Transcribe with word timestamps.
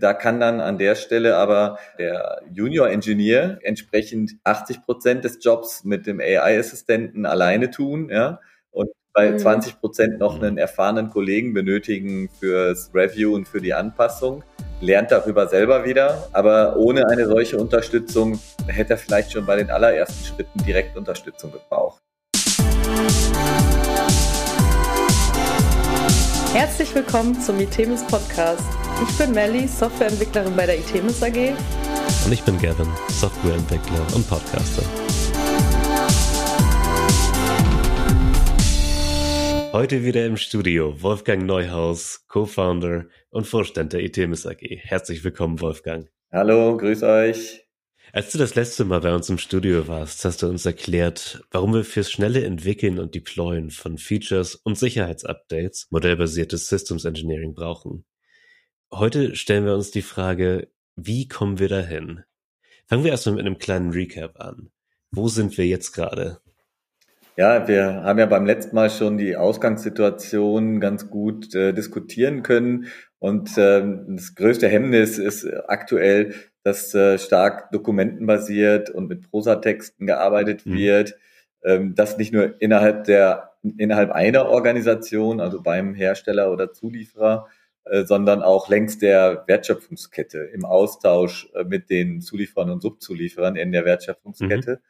Da 0.00 0.14
kann 0.14 0.38
dann 0.38 0.60
an 0.60 0.78
der 0.78 0.94
Stelle 0.94 1.36
aber 1.36 1.78
der 1.98 2.42
Junior 2.52 2.88
Engineer 2.88 3.58
entsprechend 3.62 4.36
80 4.44 4.84
Prozent 4.84 5.24
des 5.24 5.38
Jobs 5.42 5.84
mit 5.84 6.06
dem 6.06 6.20
AI-Assistenten 6.20 7.26
alleine 7.26 7.70
tun, 7.70 8.08
ja, 8.10 8.40
und 8.70 8.90
bei 9.12 9.36
20 9.36 9.74
mhm. 9.74 9.78
Prozent 9.80 10.18
noch 10.18 10.40
einen 10.40 10.58
erfahrenen 10.58 11.10
Kollegen 11.10 11.52
benötigen 11.52 12.28
fürs 12.38 12.90
Review 12.94 13.34
und 13.34 13.48
für 13.48 13.60
die 13.60 13.74
Anpassung 13.74 14.44
lernt 14.80 15.10
darüber 15.10 15.48
selber 15.48 15.84
wieder. 15.84 16.28
Aber 16.32 16.76
ohne 16.76 17.08
eine 17.08 17.26
solche 17.26 17.58
Unterstützung 17.58 18.38
hätte 18.68 18.94
er 18.94 18.98
vielleicht 18.98 19.32
schon 19.32 19.46
bei 19.46 19.56
den 19.56 19.70
allerersten 19.70 20.24
Schritten 20.24 20.64
direkt 20.64 20.96
Unterstützung 20.96 21.50
gebraucht. 21.50 22.00
Herzlich 26.54 26.94
willkommen 26.94 27.40
zum 27.40 27.58
Itemis 27.60 28.06
Podcast. 28.06 28.87
Ich 29.00 29.16
bin 29.16 29.30
Melly, 29.32 29.68
Softwareentwicklerin 29.68 30.56
bei 30.56 30.66
der 30.66 30.80
Itemis 30.80 31.22
AG. 31.22 31.54
Und 32.24 32.32
ich 32.32 32.42
bin 32.42 32.60
Gavin, 32.60 32.88
Softwareentwickler 33.08 34.04
und 34.12 34.28
Podcaster. 34.28 34.82
Heute 39.72 40.04
wieder 40.04 40.26
im 40.26 40.36
Studio 40.36 41.00
Wolfgang 41.00 41.46
Neuhaus, 41.46 42.24
Co-Founder 42.26 43.06
und 43.30 43.46
Vorstand 43.46 43.92
der 43.92 44.02
Itemis 44.02 44.44
AG. 44.46 44.62
Herzlich 44.62 45.22
willkommen, 45.22 45.60
Wolfgang. 45.60 46.10
Hallo, 46.32 46.76
grüß 46.76 47.04
euch. 47.04 47.68
Als 48.12 48.32
du 48.32 48.38
das 48.38 48.56
letzte 48.56 48.84
Mal 48.84 49.00
bei 49.00 49.14
uns 49.14 49.28
im 49.28 49.38
Studio 49.38 49.86
warst, 49.86 50.24
hast 50.24 50.42
du 50.42 50.48
uns 50.48 50.66
erklärt, 50.66 51.44
warum 51.52 51.72
wir 51.72 51.84
fürs 51.84 52.10
schnelle 52.10 52.42
Entwickeln 52.44 52.98
und 52.98 53.14
Deployen 53.14 53.70
von 53.70 53.96
Features 53.96 54.56
und 54.56 54.76
Sicherheitsupdates 54.76 55.86
modellbasiertes 55.90 56.68
Systems 56.68 57.04
Engineering 57.04 57.54
brauchen. 57.54 58.04
Heute 58.92 59.36
stellen 59.36 59.66
wir 59.66 59.74
uns 59.74 59.90
die 59.90 60.02
Frage, 60.02 60.68
wie 60.96 61.28
kommen 61.28 61.58
wir 61.58 61.68
dahin? 61.68 62.24
Fangen 62.86 63.04
wir 63.04 63.10
erstmal 63.10 63.36
mit 63.36 63.44
einem 63.44 63.58
kleinen 63.58 63.90
Recap 63.90 64.40
an. 64.40 64.70
Wo 65.10 65.28
sind 65.28 65.58
wir 65.58 65.66
jetzt 65.66 65.92
gerade? 65.92 66.38
Ja, 67.36 67.68
wir 67.68 68.02
haben 68.02 68.18
ja 68.18 68.24
beim 68.24 68.46
letzten 68.46 68.74
Mal 68.74 68.88
schon 68.88 69.18
die 69.18 69.36
Ausgangssituation 69.36 70.80
ganz 70.80 71.10
gut 71.10 71.54
äh, 71.54 71.72
diskutieren 71.72 72.42
können. 72.42 72.86
Und 73.18 73.50
ähm, 73.58 74.16
das 74.16 74.34
größte 74.34 74.68
Hemmnis 74.68 75.18
ist 75.18 75.46
aktuell, 75.68 76.34
dass 76.62 76.94
äh, 76.94 77.18
stark 77.18 77.70
dokumentenbasiert 77.72 78.88
und 78.88 79.08
mit 79.08 79.30
Prosatexten 79.30 80.06
gearbeitet 80.06 80.64
mhm. 80.64 80.76
wird. 80.78 81.14
Ähm, 81.62 81.94
das 81.94 82.16
nicht 82.16 82.32
nur 82.32 82.60
innerhalb 82.60 83.04
der 83.04 83.52
innerhalb 83.76 84.12
einer 84.12 84.46
Organisation, 84.46 85.40
also 85.40 85.62
beim 85.62 85.94
Hersteller 85.94 86.50
oder 86.50 86.72
Zulieferer, 86.72 87.48
sondern 88.04 88.42
auch 88.42 88.68
längs 88.68 88.98
der 88.98 89.44
Wertschöpfungskette 89.46 90.38
im 90.38 90.64
Austausch 90.64 91.48
äh, 91.54 91.64
mit 91.64 91.90
den 91.90 92.20
Zulieferern 92.20 92.70
und 92.70 92.82
Subzulieferern 92.82 93.56
in 93.56 93.72
der 93.72 93.84
Wertschöpfungskette, 93.84 94.80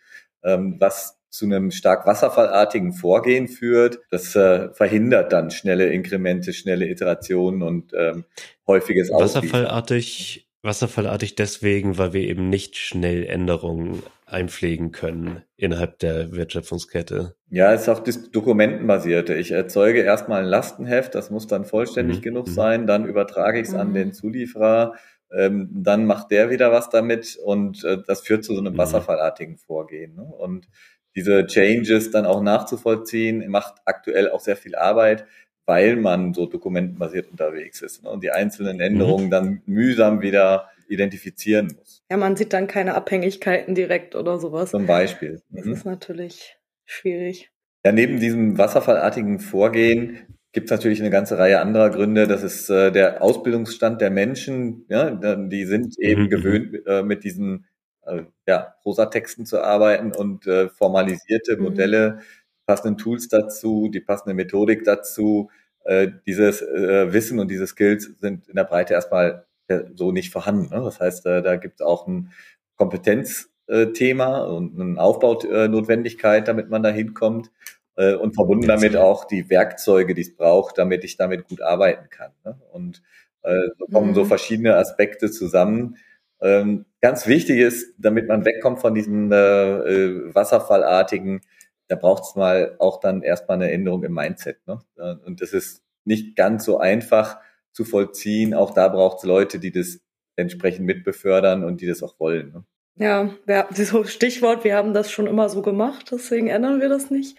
mhm. 0.43 0.51
ähm, 0.51 0.77
was 0.79 1.19
zu 1.31 1.45
einem 1.45 1.71
stark 1.71 2.07
wasserfallartigen 2.07 2.93
Vorgehen 2.93 3.49
führt. 3.49 4.01
Das 4.11 4.35
äh, 4.35 4.73
verhindert 4.73 5.33
dann 5.33 5.51
schnelle 5.51 5.93
Inkremente, 5.93 6.53
schnelle 6.53 6.89
Iterationen 6.89 7.63
und 7.63 7.93
ähm, 7.95 8.25
häufiges 8.67 9.11
Wasserfallartig, 9.11 10.49
wasserfallartig 10.63 11.35
deswegen, 11.35 11.99
weil 11.99 12.13
wir 12.13 12.23
eben 12.23 12.49
nicht 12.49 12.77
schnell 12.77 13.25
Änderungen 13.27 14.03
einpflegen 14.31 14.93
können 14.93 15.43
innerhalb 15.57 15.98
der 15.98 16.33
Wertschöpfungskette. 16.33 17.34
Ja, 17.51 17.73
es 17.73 17.83
ist 17.83 17.89
auch 17.89 18.01
das 18.01 18.31
Dokumentenbasierte. 18.31 19.35
Ich 19.35 19.53
erzeuge 19.53 20.01
erstmal 20.01 20.43
ein 20.43 20.48
Lastenheft, 20.48 21.15
das 21.15 21.31
muss 21.31 21.47
dann 21.47 21.65
vollständig 21.65 22.19
mhm. 22.19 22.23
genug 22.23 22.47
mhm. 22.48 22.53
sein, 22.53 22.87
dann 22.87 23.07
übertrage 23.07 23.61
ich 23.61 23.69
es 23.69 23.73
mhm. 23.73 23.81
an 23.81 23.95
den 23.95 24.12
Zulieferer, 24.12 24.95
ähm, 25.33 25.69
dann 25.73 26.07
macht 26.07 26.31
der 26.31 26.51
wieder 26.51 26.73
was 26.73 26.91
damit 26.91 27.37
und 27.37 27.85
äh, 27.85 27.98
das 28.07 28.20
führt 28.20 28.45
zu 28.45 28.55
so 28.55 28.61
einem 28.61 28.75
mhm. 28.75 28.79
wasserfallartigen 28.79 29.57
Vorgehen. 29.57 30.15
Ne? 30.15 30.23
Und 30.23 30.69
diese 31.17 31.47
Changes 31.47 32.11
dann 32.11 32.27
auch 32.27 32.42
nachzuvollziehen, 32.42 33.48
macht 33.51 33.77
aktuell 33.86 34.31
auch 34.31 34.41
sehr 34.41 34.57
viel 34.57 34.75
Arbeit, 34.75 35.27
weil 35.64 35.97
man 35.97 36.35
so 36.35 36.47
dokumentenbasiert 36.47 37.31
unterwegs 37.31 37.83
ist 37.83 38.05
ne? 38.05 38.11
und 38.11 38.23
die 38.23 38.31
einzelnen 38.31 38.81
Änderungen 38.81 39.27
mhm. 39.27 39.31
dann 39.31 39.63
mühsam 39.67 40.20
wieder 40.20 40.69
identifizieren 40.89 41.75
muss. 41.77 42.03
Ja, 42.11 42.17
man 42.17 42.37
sieht 42.37 42.53
dann 42.53 42.67
keine 42.67 42.95
Abhängigkeiten 42.95 43.75
direkt 43.75 44.15
oder 44.15 44.39
sowas. 44.39 44.71
Zum 44.71 44.87
Beispiel. 44.87 45.43
Das 45.51 45.67
mhm. 45.67 45.73
ist 45.73 45.85
natürlich 45.85 46.57
schwierig. 46.85 47.51
Ja, 47.85 47.93
neben 47.93 48.21
diesem 48.21 48.59
wasserfallartigen 48.59 49.39
Vorgehen 49.39 50.39
gibt 50.53 50.67
es 50.67 50.71
natürlich 50.71 51.01
eine 51.01 51.11
ganze 51.11 51.39
Reihe 51.39 51.61
anderer 51.61 51.91
Gründe. 51.91 52.27
Das 52.27 52.43
ist 52.43 52.69
äh, 52.71 52.91
der 52.91 53.23
Ausbildungsstand 53.23 54.01
der 54.01 54.11
Menschen. 54.11 54.85
Ja, 54.89 55.11
die 55.37 55.65
sind 55.65 55.99
eben 55.99 56.25
mhm. 56.25 56.29
gewöhnt, 56.29 56.87
äh, 56.87 57.03
mit 57.03 57.25
diesen 57.25 57.67
äh, 58.07 58.23
ja, 58.47 58.75
Prosatexten 58.83 59.47
zu 59.47 59.63
arbeiten 59.63 60.13
und 60.13 60.47
äh, 60.47 60.69
formalisierte 60.69 61.57
mhm. 61.57 61.63
Modelle, 61.63 62.19
passenden 62.67 62.99
Tools 62.99 63.29
dazu, 63.29 63.89
die 63.93 64.01
passende 64.01 64.35
Methodik 64.35 64.85
dazu. 64.85 65.51
Äh, 65.85 66.09
dieses 66.27 66.61
äh, 66.61 67.13
Wissen 67.13 67.39
und 67.39 67.51
diese 67.51 67.67
Skills 67.67 68.11
sind 68.20 68.49
in 68.49 68.57
der 68.57 68.65
Breite 68.65 68.95
erstmal 68.95 69.47
so 69.95 70.12
nicht 70.12 70.33
vorhanden. 70.33 70.74
Ne? 70.74 70.83
Das 70.83 71.01
heißt, 71.01 71.27
äh, 71.27 71.42
da 71.42 71.56
gibt 71.56 71.80
es 71.80 71.86
auch 71.86 72.06
ein 72.06 72.33
Kompetenzthema 72.77 74.45
und 74.45 74.80
eine 74.80 75.01
Aufbaunotwendigkeit, 75.01 76.48
damit 76.48 76.70
man 76.70 76.83
da 76.83 76.90
hinkommt. 76.90 77.51
Äh, 77.96 78.14
und 78.14 78.34
verbunden 78.34 78.68
damit 78.68 78.96
auch 78.96 79.24
die 79.24 79.51
Werkzeuge, 79.51 80.14
die 80.14 80.23
es 80.23 80.36
braucht, 80.36 80.78
damit 80.78 81.02
ich 81.02 81.17
damit 81.17 81.48
gut 81.48 81.61
arbeiten 81.61 82.08
kann. 82.11 82.30
Ne? 82.45 82.57
Und 82.70 83.02
äh, 83.42 83.68
so 83.77 83.86
kommen 83.86 84.11
mhm. 84.11 84.14
so 84.14 84.24
verschiedene 84.24 84.77
Aspekte 84.77 85.30
zusammen, 85.30 85.96
ähm, 86.40 86.86
ganz 87.01 87.27
wichtig 87.27 87.58
ist, 87.58 87.95
damit 87.98 88.28
man 88.28 88.45
wegkommt 88.45 88.80
von 88.80 88.95
diesem 88.95 89.33
äh, 89.33 89.36
äh, 89.36 90.34
Wasserfallartigen, 90.34 91.40
da 91.89 91.96
braucht 91.96 92.24
es 92.24 92.36
mal 92.36 92.77
auch 92.78 93.01
dann 93.01 93.23
erstmal 93.23 93.57
eine 93.57 93.70
Änderung 93.73 94.05
im 94.05 94.14
Mindset. 94.14 94.64
Ne? 94.67 94.80
Äh, 94.96 95.14
und 95.27 95.40
das 95.40 95.52
ist 95.52 95.83
nicht 96.05 96.36
ganz 96.36 96.64
so 96.64 96.78
einfach 96.78 97.39
zu 97.73 97.84
vollziehen. 97.84 98.55
Auch 98.55 98.73
da 98.74 98.89
braucht 98.89 99.18
es 99.18 99.24
Leute, 99.24 99.58
die 99.58 99.73
das 99.73 100.01
entsprechend 100.36 100.86
mitbefördern 100.86 101.64
und 101.64 101.80
die 101.80 101.86
das 101.86 102.02
auch 102.02 102.18
wollen. 102.18 102.52
Ne? 102.52 102.64
Ja, 102.96 103.30
ja, 103.46 103.68
so 103.73 104.05
Stichwort, 104.05 104.64
wir 104.64 104.77
haben 104.77 104.92
das 104.92 105.11
schon 105.11 105.27
immer 105.27 105.48
so 105.48 105.62
gemacht, 105.62 106.08
deswegen 106.11 106.48
ändern 106.48 106.80
wir 106.80 106.89
das 106.89 107.11
nicht. 107.11 107.39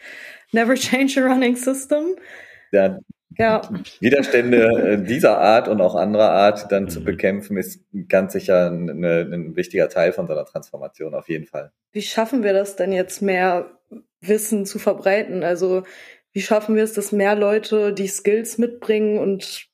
Never 0.51 0.75
change 0.75 1.21
a 1.21 1.27
running 1.27 1.55
system. 1.55 2.15
Ja, 2.71 2.97
ja. 3.37 3.61
Widerstände 3.99 4.63
äh, 4.63 5.03
dieser 5.03 5.37
Art 5.37 5.67
und 5.67 5.81
auch 5.81 5.95
anderer 5.95 6.31
Art 6.31 6.71
dann 6.71 6.83
mhm. 6.83 6.89
zu 6.89 7.03
bekämpfen, 7.03 7.57
ist 7.57 7.81
ganz 8.07 8.33
sicher 8.33 8.71
ein, 8.71 9.03
ein 9.03 9.55
wichtiger 9.55 9.89
Teil 9.89 10.13
von 10.13 10.27
so 10.27 10.33
einer 10.33 10.45
Transformation, 10.45 11.13
auf 11.13 11.29
jeden 11.29 11.45
Fall. 11.45 11.71
Wie 11.91 12.01
schaffen 12.01 12.43
wir 12.43 12.53
das 12.53 12.75
denn 12.75 12.91
jetzt 12.91 13.21
mehr 13.21 13.79
Wissen 14.21 14.65
zu 14.65 14.79
verbreiten? 14.79 15.43
Also 15.43 15.83
wie 16.31 16.41
schaffen 16.41 16.75
wir 16.75 16.83
es, 16.83 16.93
dass 16.93 17.11
mehr 17.11 17.35
Leute 17.35 17.93
die 17.93 18.07
Skills 18.07 18.57
mitbringen 18.57 19.19
und 19.19 19.68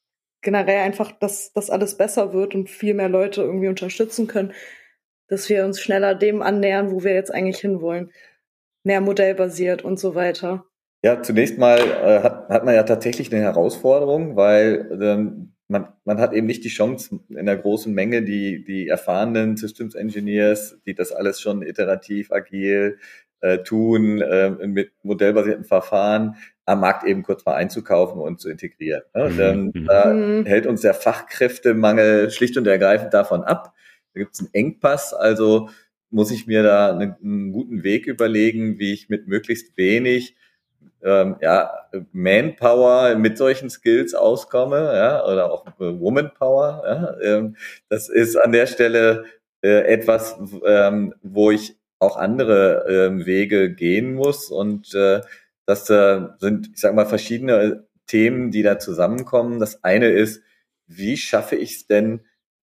generell 0.46 0.80
einfach, 0.80 1.12
dass 1.12 1.52
das 1.52 1.70
alles 1.70 1.98
besser 1.98 2.32
wird 2.32 2.56
und 2.56 2.70
viel 2.70 2.94
mehr 2.94 3.10
Leute 3.10 3.42
irgendwie 3.42 3.68
unterstützen 3.68 4.28
können, 4.28 4.54
dass 5.28 5.50
wir 5.50 5.66
uns 5.66 5.82
schneller 5.82 6.16
dem 6.16 6.42
annähern, 6.42 6.92
wo 6.92 7.04
wir 7.04 7.14
jetzt 7.14 7.34
eigentlich 7.34 7.60
hinwollen? 7.60 8.12
Mehr 8.84 9.02
modellbasiert 9.02 9.84
und 9.84 10.00
so 10.00 10.16
weiter. 10.16 10.66
Ja, 11.04 11.22
zunächst 11.22 11.58
mal 11.58 11.80
äh, 11.80 12.22
hat, 12.22 12.48
hat 12.50 12.64
man 12.64 12.76
ja 12.76 12.84
tatsächlich 12.84 13.34
eine 13.34 13.42
Herausforderung, 13.42 14.36
weil 14.36 14.88
ähm, 15.02 15.54
man, 15.68 15.88
man 16.04 16.20
hat 16.20 16.34
eben 16.34 16.48
nicht 16.48 16.64
die 16.64 16.70
Chance 16.70 17.20
in 17.30 17.46
der 17.46 17.58
großen 17.58 17.94
Menge, 17.94 18.24
die, 18.24 18.64
die 18.64 18.88
erfahrenen 18.88 19.58
Systems 19.58 19.96
Engineers, 19.96 20.80
die 20.86 20.94
das 20.94 21.12
alles 21.12 21.42
schon 21.42 21.64
iterativ, 21.64 22.32
agil 22.32 23.00
äh, 23.42 23.60
tun, 23.60 24.22
äh, 24.22 24.52
mit 24.68 24.92
modellbasierten 25.04 25.66
Verfahren, 25.66 26.36
am 26.66 26.80
Markt 26.80 27.06
eben 27.06 27.24
kurz 27.24 27.46
mal 27.46 27.56
einzukaufen 27.56 28.20
und 28.20 28.40
zu 28.40 28.50
integrieren. 28.50 29.04
Ne? 29.14 29.24
Und, 29.24 29.40
ähm, 29.40 29.72
mhm. 29.74 29.86
Da 29.86 30.14
mhm. 30.14 30.46
hält 30.46 30.66
uns 30.66 30.82
der 30.82 30.94
Fachkräftemangel 30.94 32.32
schlicht 32.32 32.58
und 32.58 32.68
ergreifend 32.68 33.14
davon 33.14 33.44
ab. 33.44 33.74
Da 34.14 34.20
gibt 34.20 34.34
es 34.34 34.40
einen 34.40 34.54
Engpass, 34.54 35.14
also 35.14 35.70
muss 36.10 36.32
ich 36.32 36.48
mir 36.48 36.64
da 36.64 36.92
einen, 36.92 37.16
einen 37.22 37.52
guten 37.52 37.84
Weg 37.84 38.08
überlegen, 38.08 38.80
wie 38.80 38.94
ich 38.94 39.10
mit 39.10 39.28
möglichst 39.28 39.78
wenig 39.78 40.36
ähm, 41.04 41.36
ja, 41.42 41.72
Manpower 42.12 43.16
mit 43.16 43.38
solchen 43.38 43.70
Skills 43.70 44.16
auskomme, 44.16 44.78
ja, 44.96 45.26
oder 45.26 45.52
auch 45.52 45.66
Womanpower. 45.78 46.84
Ja, 46.86 47.38
ähm, 47.38 47.56
das 47.90 48.10
ist 48.10 48.36
an 48.36 48.52
der 48.52 48.66
Stelle 48.66 49.26
äh, 49.62 49.86
etwas, 49.86 50.38
ähm, 50.66 51.14
wo 51.22 51.52
ich 51.52 51.78
auch 52.00 52.18
andere 52.18 52.86
ähm, 52.90 53.26
Wege 53.26 53.74
gehen 53.74 54.14
muss 54.14 54.50
und 54.50 54.94
äh, 54.96 55.22
das 55.66 55.90
äh, 55.90 56.22
sind, 56.40 56.72
ich 56.74 56.80
sage 56.80 56.96
mal, 56.96 57.06
verschiedene 57.06 57.88
Themen, 58.08 58.52
die 58.52 58.64
da 58.64 58.80
zusammenkommen. 58.80 59.60
Das 59.60 59.84
eine 59.84 60.10
ist, 60.10 60.42
wie 60.88 61.18
schaffe 61.18 61.56
ich 61.56 61.76
es 61.76 61.88
denn, 61.88 62.22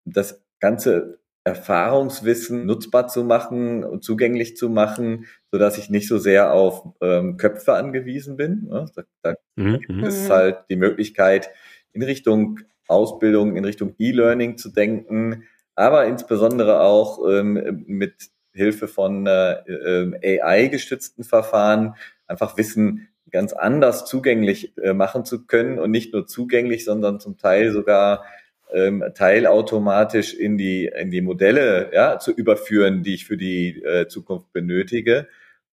das 0.06 0.42
ganze 0.60 1.20
Erfahrungswissen 1.44 2.66
nutzbar 2.66 3.08
zu 3.08 3.24
machen 3.24 3.84
und 3.84 4.04
zugänglich 4.04 4.58
zu 4.58 4.70
machen, 4.70 5.26
so 5.52 5.60
dass 5.60 5.78
ich 5.78 5.90
nicht 5.90 6.08
so 6.08 6.18
sehr 6.18 6.54
auf 6.54 6.88
ähm, 7.02 7.38
Köpfe 7.38 7.74
angewiesen 7.74 8.38
bin. 8.38 8.68
Da, 8.70 9.04
da 9.22 9.36
mhm. 9.56 10.04
ist 10.04 10.30
mhm. 10.30 10.34
halt 10.34 10.58
die 10.70 10.76
Möglichkeit, 10.76 11.50
in 11.92 12.02
Richtung 12.02 12.60
Ausbildung 12.88 13.56
in 13.56 13.66
Richtung 13.66 13.96
E-Learning 13.98 14.58
zu 14.58 14.70
denken, 14.70 15.44
aber 15.76 16.06
insbesondere 16.06 16.82
auch 16.82 17.28
ähm, 17.28 17.84
mit 17.88 18.30
Hilfe 18.56 18.88
von 18.88 19.28
äh, 19.28 19.54
äh, 19.68 20.42
AI-gestützten 20.42 21.24
Verfahren 21.24 21.96
einfach 22.28 22.58
Wissen 22.58 23.08
ganz 23.32 23.54
anders 23.54 24.06
zugänglich 24.06 24.78
äh, 24.78 24.94
machen 24.94 25.26
zu 25.26 25.46
können 25.46 25.80
und 25.80 25.92
nicht 25.92 26.14
nur 26.14 26.26
zugänglich, 26.26 26.86
sondern 26.86 27.20
zum 27.20 27.38
Teil 27.38 27.72
sogar 27.72 28.24
ähm, 28.74 29.04
teilautomatisch 29.14 30.34
in 30.34 30.58
die 30.58 30.86
in 30.86 31.12
die 31.12 31.22
Modelle 31.22 31.92
ja, 31.94 32.20
zu 32.20 32.32
überführen, 32.32 33.04
die 33.04 33.16
ich 33.16 33.26
für 33.26 33.38
die 33.38 33.84
äh, 33.84 34.08
Zukunft 34.08 34.52
benötige. 34.54 35.28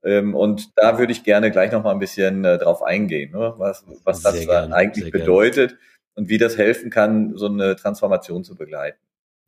Ähm, 0.05 0.35
und 0.35 0.70
da 0.76 0.99
würde 0.99 1.12
ich 1.12 1.25
gerne 1.25 1.50
gleich 1.50 1.73
noch 1.73 1.85
mal 1.85 1.93
ein 1.93 2.00
bisschen 2.00 2.44
äh, 2.44 2.58
drauf 2.58 2.82
eingehen, 2.82 3.32
ne? 3.32 3.55
was 3.58 3.85
was 4.05 4.23
das 4.23 4.46
gern, 4.46 4.73
eigentlich 4.73 5.11
bedeutet 5.11 5.70
gern. 5.70 5.81
und 6.17 6.28
wie 6.28 6.38
das 6.38 6.58
helfen 6.58 6.90
kann, 6.90 7.37
so 7.37 7.46
eine 7.46 7.76
Transformation 7.76 8.44
zu 8.44 8.56
begleiten. 8.56 8.99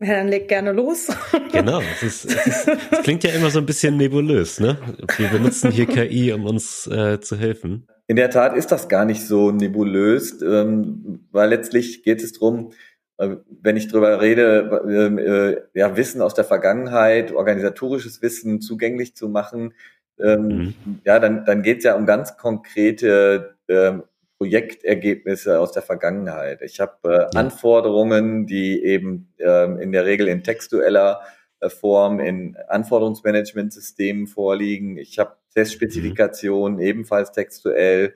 Ja, 0.05 0.17
dann 0.17 0.29
leg 0.29 0.49
gerne 0.49 0.73
los. 0.73 1.09
genau, 1.53 1.81
es, 1.81 2.03
ist, 2.03 2.25
es, 2.27 2.47
ist, 2.47 2.69
es 2.91 3.03
klingt 3.03 3.25
ja 3.25 3.31
immer 3.31 3.49
so 3.49 3.59
ein 3.59 3.65
bisschen 3.65 3.97
nebulös, 3.97 4.61
ne? 4.61 4.77
Wir 5.17 5.29
benutzen 5.29 5.71
hier 5.71 5.87
KI, 5.87 6.33
um 6.33 6.45
uns 6.45 6.87
äh, 6.87 7.21
zu 7.21 7.37
helfen. 7.37 7.87
In 8.07 8.17
der 8.17 8.29
Tat 8.29 8.55
ist 8.55 8.71
das 8.71 8.89
gar 8.89 9.07
nicht 9.07 9.27
so 9.27 9.51
nebulös, 9.51 10.43
ähm, 10.43 11.27
weil 11.33 11.49
letztlich 11.49 12.03
geht 12.03 12.23
es 12.23 12.33
darum, 12.33 12.73
äh, 13.17 13.37
wenn 13.63 13.79
ich 13.79 13.89
drüber 13.89 14.21
rede, 14.21 14.83
ähm, 14.87 15.17
äh, 15.19 15.57
ja, 15.73 15.97
Wissen 15.97 16.21
aus 16.21 16.35
der 16.35 16.45
Vergangenheit, 16.45 17.33
organisatorisches 17.33 18.21
Wissen 18.21 18.61
zugänglich 18.61 19.17
zu 19.17 19.31
machen, 19.31 19.73
ähm, 20.21 20.47
mhm. 20.47 20.75
ja, 21.05 21.19
dann, 21.19 21.47
dann 21.47 21.63
geht 21.63 21.79
es 21.79 21.85
ja 21.85 21.97
um 21.97 22.05
ganz 22.05 22.37
konkrete 22.37 23.57
ähm, 23.69 24.03
Projektergebnisse 24.39 25.61
aus 25.61 25.73
der 25.73 25.83
Vergangenheit. 25.83 26.61
Ich 26.63 26.81
habe 26.81 27.29
äh. 27.33 27.37
Anforderungen, 27.37 28.47
die 28.47 28.83
eben 28.83 29.33
ähm, 29.39 29.79
in 29.79 29.93
der 29.93 30.05
Regel 30.05 30.29
in 30.29 30.43
textueller 30.43 31.21
äh, 31.61 31.69
Form 31.69 32.21
in 32.21 32.57
Anforderungsmanagementsystemen 32.69 34.27
vorliegen. 34.27 34.99
Ich 34.99 35.19
habe 35.19 35.37
Testspezifikationen 35.55 36.79
mhm. 36.79 36.83
ebenfalls 36.83 37.33
textuell. 37.33 38.15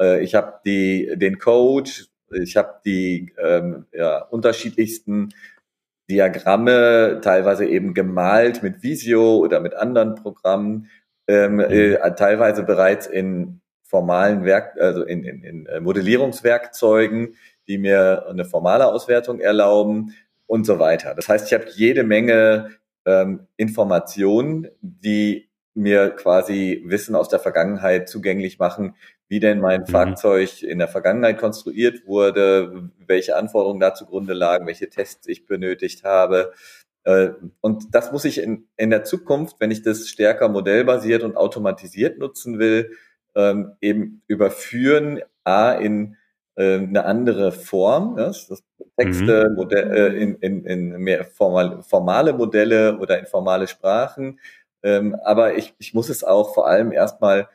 Äh, 0.00 0.22
ich 0.22 0.34
habe 0.34 0.60
die 0.64 1.12
den 1.16 1.38
Code. 1.38 1.90
Ich 2.32 2.56
habe 2.56 2.80
die 2.84 3.32
ähm, 3.38 3.86
ja, 3.92 4.22
unterschiedlichsten 4.22 5.30
Diagramme, 6.08 7.20
teilweise 7.22 7.66
eben 7.66 7.94
gemalt 7.94 8.62
mit 8.62 8.82
Visio 8.82 9.36
oder 9.36 9.60
mit 9.60 9.74
anderen 9.74 10.16
Programmen, 10.16 10.88
ähm, 11.28 11.54
mhm. 11.54 11.60
äh, 11.60 12.14
teilweise 12.14 12.64
bereits 12.64 13.06
in 13.06 13.60
formalen 13.90 14.44
Werk, 14.44 14.76
also 14.80 15.02
in, 15.02 15.24
in, 15.24 15.42
in 15.42 15.66
äh, 15.66 15.80
Modellierungswerkzeugen, 15.80 17.34
die 17.66 17.76
mir 17.76 18.26
eine 18.28 18.44
formale 18.44 18.86
Auswertung 18.86 19.40
erlauben 19.40 20.14
und 20.46 20.64
so 20.64 20.78
weiter. 20.78 21.14
Das 21.14 21.28
heißt, 21.28 21.48
ich 21.48 21.52
habe 21.52 21.66
jede 21.74 22.04
Menge 22.04 22.70
ähm, 23.04 23.48
Informationen, 23.56 24.68
die 24.80 25.48
mir 25.74 26.10
quasi 26.10 26.82
Wissen 26.86 27.16
aus 27.16 27.28
der 27.28 27.40
Vergangenheit 27.40 28.08
zugänglich 28.08 28.60
machen, 28.60 28.94
wie 29.28 29.40
denn 29.40 29.60
mein 29.60 29.82
mhm. 29.82 29.86
Fahrzeug 29.86 30.62
in 30.62 30.78
der 30.78 30.88
Vergangenheit 30.88 31.38
konstruiert 31.38 32.06
wurde, 32.06 32.90
welche 33.06 33.36
Anforderungen 33.36 33.80
da 33.80 33.94
zugrunde 33.94 34.34
lagen, 34.34 34.66
welche 34.66 34.88
Tests 34.88 35.26
ich 35.26 35.46
benötigt 35.46 36.04
habe. 36.04 36.52
Äh, 37.02 37.30
und 37.60 37.92
das 37.92 38.12
muss 38.12 38.24
ich 38.24 38.38
in, 38.38 38.68
in 38.76 38.90
der 38.90 39.02
Zukunft, 39.02 39.56
wenn 39.58 39.72
ich 39.72 39.82
das 39.82 40.08
stärker 40.08 40.48
modellbasiert 40.48 41.24
und 41.24 41.36
automatisiert 41.36 42.18
nutzen 42.18 42.60
will, 42.60 42.92
ähm, 43.34 43.72
eben 43.80 44.22
überführen, 44.26 45.20
a, 45.44 45.72
in 45.72 46.16
äh, 46.56 46.78
eine 46.78 47.04
andere 47.04 47.52
Form, 47.52 48.18
ja, 48.18 48.26
das 48.26 48.62
Texte, 48.96 49.48
mhm. 49.48 49.56
Modell, 49.56 49.92
äh, 49.92 50.22
in, 50.22 50.34
in, 50.36 50.64
in 50.64 50.90
mehr 50.98 51.24
formal, 51.24 51.82
formale 51.82 52.32
Modelle 52.32 52.98
oder 52.98 53.18
in 53.18 53.26
formale 53.26 53.66
Sprachen. 53.66 54.38
Ähm, 54.82 55.16
aber 55.24 55.56
ich, 55.56 55.74
ich 55.78 55.94
muss 55.94 56.08
es 56.08 56.24
auch 56.24 56.54
vor 56.54 56.68
allem 56.68 56.92
erstmal 56.92 57.48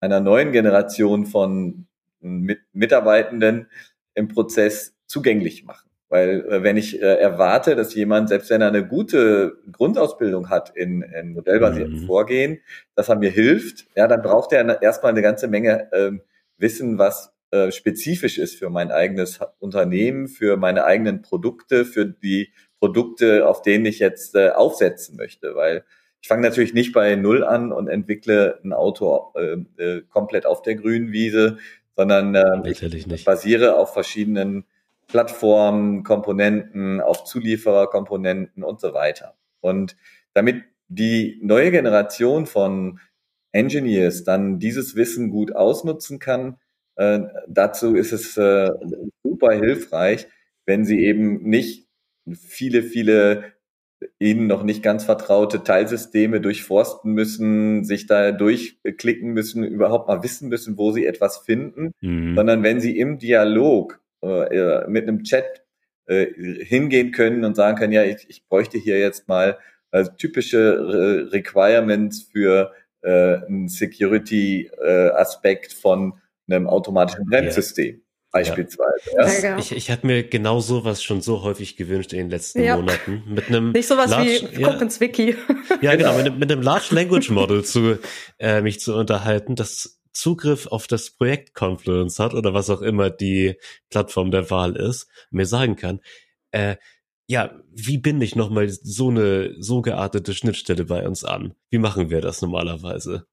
einer 0.00 0.20
neuen 0.20 0.52
Generation 0.52 1.26
von 1.26 1.86
mit, 2.20 2.60
Mitarbeitenden 2.72 3.68
im 4.14 4.28
Prozess 4.28 4.94
zugänglich 5.06 5.64
machen. 5.64 5.89
Weil 6.10 6.44
äh, 6.50 6.62
wenn 6.64 6.76
ich 6.76 7.00
äh, 7.00 7.14
erwarte, 7.14 7.76
dass 7.76 7.94
jemand, 7.94 8.28
selbst 8.28 8.50
wenn 8.50 8.60
er 8.60 8.68
eine 8.68 8.86
gute 8.86 9.58
Grundausbildung 9.70 10.50
hat 10.50 10.70
in, 10.74 11.02
in 11.02 11.32
modellbasierten 11.32 12.02
mhm. 12.02 12.06
Vorgehen, 12.06 12.60
dass 12.96 13.08
er 13.08 13.16
mir 13.16 13.30
hilft, 13.30 13.86
ja, 13.94 14.08
dann 14.08 14.20
braucht 14.20 14.52
er 14.52 14.82
erstmal 14.82 15.12
eine 15.12 15.22
ganze 15.22 15.46
Menge 15.46 15.88
ähm, 15.92 16.20
Wissen, 16.58 16.98
was 16.98 17.32
äh, 17.52 17.70
spezifisch 17.70 18.38
ist 18.38 18.56
für 18.56 18.70
mein 18.70 18.90
eigenes 18.90 19.38
Unternehmen, 19.60 20.26
für 20.26 20.56
meine 20.56 20.84
eigenen 20.84 21.22
Produkte, 21.22 21.84
für 21.84 22.06
die 22.06 22.52
Produkte, 22.80 23.46
auf 23.48 23.62
denen 23.62 23.86
ich 23.86 24.00
jetzt 24.00 24.34
äh, 24.34 24.50
aufsetzen 24.50 25.16
möchte. 25.16 25.54
Weil 25.54 25.84
ich 26.20 26.28
fange 26.28 26.42
natürlich 26.42 26.74
nicht 26.74 26.92
bei 26.92 27.14
Null 27.14 27.44
an 27.44 27.72
und 27.72 27.88
entwickle 27.88 28.58
ein 28.64 28.72
Auto 28.72 29.32
äh, 29.36 29.56
äh, 29.82 30.02
komplett 30.10 30.44
auf 30.44 30.62
der 30.62 30.74
grünen 30.74 31.12
Wiese, 31.12 31.58
sondern 31.96 32.34
äh, 32.34 32.68
ich 32.68 33.24
basiere 33.24 33.76
auf 33.76 33.92
verschiedenen 33.92 34.64
Plattformen, 35.10 36.02
Komponenten, 36.02 37.00
auf 37.00 37.24
Zuliefererkomponenten 37.24 38.62
und 38.62 38.80
so 38.80 38.94
weiter. 38.94 39.36
Und 39.60 39.96
damit 40.34 40.64
die 40.88 41.38
neue 41.42 41.70
Generation 41.70 42.46
von 42.46 43.00
Engineers 43.52 44.24
dann 44.24 44.58
dieses 44.58 44.96
Wissen 44.96 45.30
gut 45.30 45.54
ausnutzen 45.54 46.18
kann, 46.18 46.58
äh, 46.96 47.20
dazu 47.48 47.94
ist 47.94 48.12
es 48.12 48.36
äh, 48.36 48.70
super 49.22 49.52
hilfreich, 49.52 50.26
wenn 50.66 50.84
sie 50.84 51.04
eben 51.04 51.42
nicht 51.42 51.88
viele, 52.34 52.82
viele 52.82 53.52
ihnen 54.18 54.46
noch 54.46 54.62
nicht 54.62 54.82
ganz 54.82 55.04
vertraute 55.04 55.62
Teilsysteme 55.62 56.40
durchforsten 56.40 57.12
müssen, 57.12 57.84
sich 57.84 58.06
da 58.06 58.32
durchklicken 58.32 59.32
müssen, 59.32 59.64
überhaupt 59.64 60.08
mal 60.08 60.22
wissen 60.22 60.48
müssen, 60.48 60.78
wo 60.78 60.92
sie 60.92 61.04
etwas 61.04 61.38
finden, 61.38 61.92
mhm. 62.00 62.34
sondern 62.34 62.62
wenn 62.62 62.80
sie 62.80 62.98
im 62.98 63.18
Dialog 63.18 64.00
äh, 64.22 64.86
mit 64.88 65.08
einem 65.08 65.24
Chat 65.24 65.64
äh, 66.06 66.26
hingehen 66.64 67.12
können 67.12 67.44
und 67.44 67.56
sagen 67.56 67.78
können, 67.78 67.92
ja, 67.92 68.04
ich, 68.04 68.26
ich 68.28 68.46
bräuchte 68.48 68.78
hier 68.78 68.98
jetzt 68.98 69.28
mal 69.28 69.58
äh, 69.92 70.04
typische 70.18 70.58
Re 70.58 71.30
Requirements 71.32 72.28
für 72.32 72.72
äh, 73.02 73.36
einen 73.46 73.68
Security-Aspekt 73.68 75.72
äh, 75.72 75.76
von 75.76 76.14
einem 76.48 76.68
automatischen 76.68 77.26
Bremssystem. 77.26 77.86
Yeah. 77.86 77.96
Beispielsweise. 78.32 79.10
Ja. 79.16 79.28
Ja. 79.50 79.58
Ich, 79.58 79.72
ich 79.72 79.90
habe 79.90 80.06
mir 80.06 80.22
genau 80.22 80.60
sowas 80.60 81.02
schon 81.02 81.20
so 81.20 81.42
häufig 81.42 81.76
gewünscht 81.76 82.12
in 82.12 82.20
den 82.20 82.30
letzten 82.30 82.62
ja. 82.62 82.76
Monaten. 82.76 83.24
Mit 83.26 83.48
einem 83.48 83.72
Nicht 83.72 83.88
sowas 83.88 84.10
Large, 84.10 84.50
wie 84.52 84.62
guck 84.62 84.80
ins 84.80 85.00
Wiki. 85.00 85.34
Ja, 85.80 85.96
genau, 85.96 86.16
mit, 86.16 86.38
mit 86.38 86.52
einem 86.52 86.62
Large 86.62 86.94
Language 86.94 87.30
Model 87.30 87.64
zu 87.64 87.98
äh, 88.38 88.62
mich 88.62 88.78
zu 88.78 88.94
unterhalten, 88.94 89.56
das 89.56 89.99
Zugriff 90.12 90.66
auf 90.66 90.86
das 90.86 91.10
Projekt 91.10 91.54
Confluence 91.54 92.18
hat 92.18 92.34
oder 92.34 92.54
was 92.54 92.70
auch 92.70 92.82
immer 92.82 93.10
die 93.10 93.56
Plattform 93.90 94.30
der 94.30 94.50
Wahl 94.50 94.76
ist, 94.76 95.08
mir 95.30 95.46
sagen 95.46 95.76
kann, 95.76 96.00
äh, 96.50 96.76
ja, 97.26 97.52
wie 97.72 97.98
binde 97.98 98.24
ich 98.24 98.34
nochmal 98.34 98.68
so 98.68 99.08
eine 99.08 99.54
so 99.60 99.82
geartete 99.82 100.34
Schnittstelle 100.34 100.84
bei 100.84 101.06
uns 101.06 101.24
an? 101.24 101.54
Wie 101.70 101.78
machen 101.78 102.10
wir 102.10 102.20
das 102.20 102.42
normalerweise? 102.42 103.26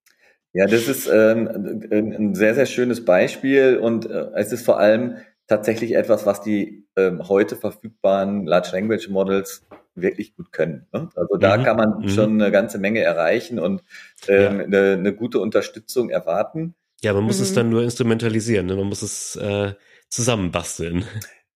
Ja, 0.53 0.67
das 0.67 0.87
ist 0.87 1.07
ähm, 1.11 1.47
ein 1.91 2.35
sehr, 2.35 2.53
sehr 2.53 2.67
schönes 2.67 3.03
Beispiel 3.03 3.77
und 3.77 4.09
äh, 4.09 4.29
es 4.35 4.51
ist 4.51 4.65
vor 4.65 4.79
allem 4.79 5.17
tatsächlich 5.47 5.95
etwas, 5.95 6.25
was 6.25 6.41
die 6.41 6.87
ähm, 6.95 7.27
heute 7.27 7.55
verfügbaren 7.55 8.45
Large 8.45 8.69
Language 8.73 9.09
Models 9.09 9.65
wirklich 10.01 10.35
gut 10.35 10.51
können. 10.51 10.87
Ne? 10.93 11.09
Also 11.15 11.37
da 11.37 11.57
mhm. 11.57 11.63
kann 11.63 11.77
man 11.77 11.99
mhm. 11.99 12.09
schon 12.09 12.41
eine 12.41 12.51
ganze 12.51 12.77
Menge 12.77 13.01
erreichen 13.01 13.59
und 13.59 13.83
ähm, 14.27 14.59
ja. 14.59 14.63
eine, 14.65 14.93
eine, 14.93 15.13
gute 15.13 15.39
Unterstützung 15.39 16.09
erwarten. 16.09 16.75
Ja, 17.01 17.13
man 17.13 17.23
muss 17.23 17.37
mhm. 17.37 17.43
es 17.43 17.53
dann 17.53 17.69
nur 17.69 17.83
instrumentalisieren, 17.83 18.65
ne? 18.65 18.75
man 18.75 18.87
muss 18.87 19.01
es 19.01 19.35
äh, 19.35 19.73
zusammenbasteln. 20.09 21.05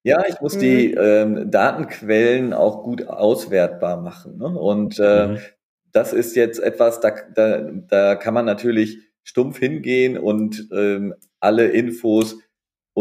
Ja, 0.03 0.23
ich 0.27 0.41
muss 0.41 0.57
die 0.57 0.89
mhm. 0.89 0.97
ähm, 0.99 1.51
Datenquellen 1.51 2.53
auch 2.53 2.83
gut 2.83 3.07
auswertbar 3.07 4.01
machen. 4.01 4.37
Ne? 4.37 4.47
Und 4.47 4.99
äh, 4.99 5.27
mhm. 5.27 5.37
das 5.91 6.11
ist 6.11 6.35
jetzt 6.35 6.59
etwas, 6.59 6.99
da, 6.99 7.11
da, 7.35 7.69
da 7.87 8.15
kann 8.15 8.33
man 8.33 8.45
natürlich 8.45 8.97
stumpf 9.23 9.59
hingehen 9.59 10.17
und 10.17 10.67
ähm, 10.73 11.13
alle 11.39 11.67
Infos 11.67 12.37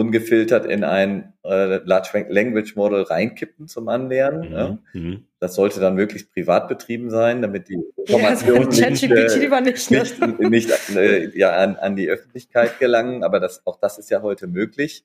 ungefiltert 0.00 0.64
in 0.64 0.82
ein 0.82 1.34
äh, 1.44 1.76
Large 1.84 2.26
Language 2.30 2.74
Model 2.74 3.02
reinkippen 3.02 3.68
zum 3.68 3.88
Anlernen. 3.88 4.48
Mhm. 4.48 4.54
Ja. 4.54 4.78
Mhm. 4.94 5.24
Das 5.38 5.54
sollte 5.54 5.78
dann 5.78 5.94
möglichst 5.94 6.32
privat 6.32 6.68
betrieben 6.68 7.10
sein, 7.10 7.42
damit 7.42 7.68
die 7.68 7.78
Informationen 7.96 8.70
ja, 8.72 8.90
nicht, 8.90 9.02
äh, 9.02 9.60
nicht, 9.60 9.90
nicht, 9.90 10.40
nicht 10.40 10.96
äh, 10.96 11.38
ja, 11.38 11.52
an, 11.52 11.76
an 11.76 11.96
die 11.96 12.08
Öffentlichkeit 12.08 12.78
gelangen. 12.78 13.22
Aber 13.22 13.40
das, 13.40 13.66
auch 13.66 13.78
das 13.78 13.98
ist 13.98 14.10
ja 14.10 14.22
heute 14.22 14.46
möglich. 14.46 15.04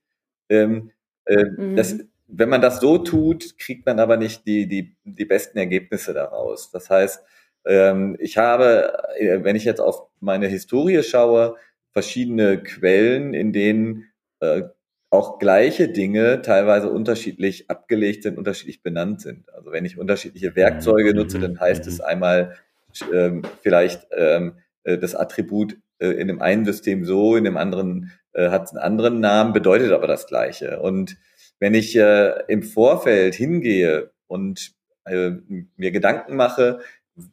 Ähm, 0.49 0.91
äh, 1.25 1.43
mhm. 1.43 1.75
das, 1.75 1.97
wenn 2.27 2.49
man 2.49 2.61
das 2.61 2.79
so 2.79 2.97
tut, 2.97 3.57
kriegt 3.57 3.85
man 3.85 3.99
aber 3.99 4.15
nicht 4.15 4.47
die, 4.47 4.67
die, 4.67 4.95
die 5.03 5.25
besten 5.25 5.57
Ergebnisse 5.57 6.13
daraus. 6.13 6.71
Das 6.71 6.89
heißt, 6.89 7.21
ähm, 7.65 8.15
ich 8.19 8.37
habe, 8.37 8.97
äh, 9.17 9.43
wenn 9.43 9.57
ich 9.57 9.65
jetzt 9.65 9.81
auf 9.81 10.07
meine 10.21 10.47
Historie 10.47 11.03
schaue, 11.03 11.55
verschiedene 11.91 12.61
Quellen, 12.61 13.33
in 13.33 13.53
denen 13.53 14.11
äh, 14.41 14.63
auch 15.15 15.39
gleiche 15.39 15.87
Dinge 15.87 16.41
teilweise 16.41 16.89
unterschiedlich 16.89 17.69
abgelegt 17.69 18.23
sind, 18.23 18.37
unterschiedlich 18.37 18.83
benannt 18.83 19.21
sind. 19.21 19.51
Also 19.53 19.71
wenn 19.71 19.85
ich 19.85 19.97
unterschiedliche 19.97 20.55
Werkzeuge 20.55 21.11
mhm. 21.11 21.15
nutze, 21.15 21.39
dann 21.39 21.59
heißt 21.59 21.87
es 21.87 22.01
einmal 22.01 22.55
ähm, 23.13 23.43
vielleicht 23.61 24.07
ähm, 24.11 24.57
äh, 24.83 24.97
das 24.97 25.15
Attribut 25.15 25.77
äh, 25.99 26.07
in 26.07 26.27
dem 26.27 26.41
einen 26.41 26.65
System 26.65 27.05
so, 27.05 27.35
in 27.35 27.45
dem 27.45 27.57
anderen 27.57 28.11
äh, 28.33 28.49
hat 28.49 28.65
es 28.65 28.71
einen 28.71 28.83
anderen 28.83 29.19
Namen, 29.19 29.53
bedeutet 29.53 29.91
aber 29.91 30.07
das 30.07 30.27
Gleiche. 30.27 30.81
Und 30.81 31.17
wenn 31.59 31.73
ich 31.73 31.95
äh, 31.95 32.43
im 32.47 32.63
Vorfeld 32.63 33.35
hingehe 33.35 34.11
und 34.27 34.73
äh, 35.05 35.31
mir 35.77 35.91
Gedanken 35.91 36.35
mache, 36.35 36.79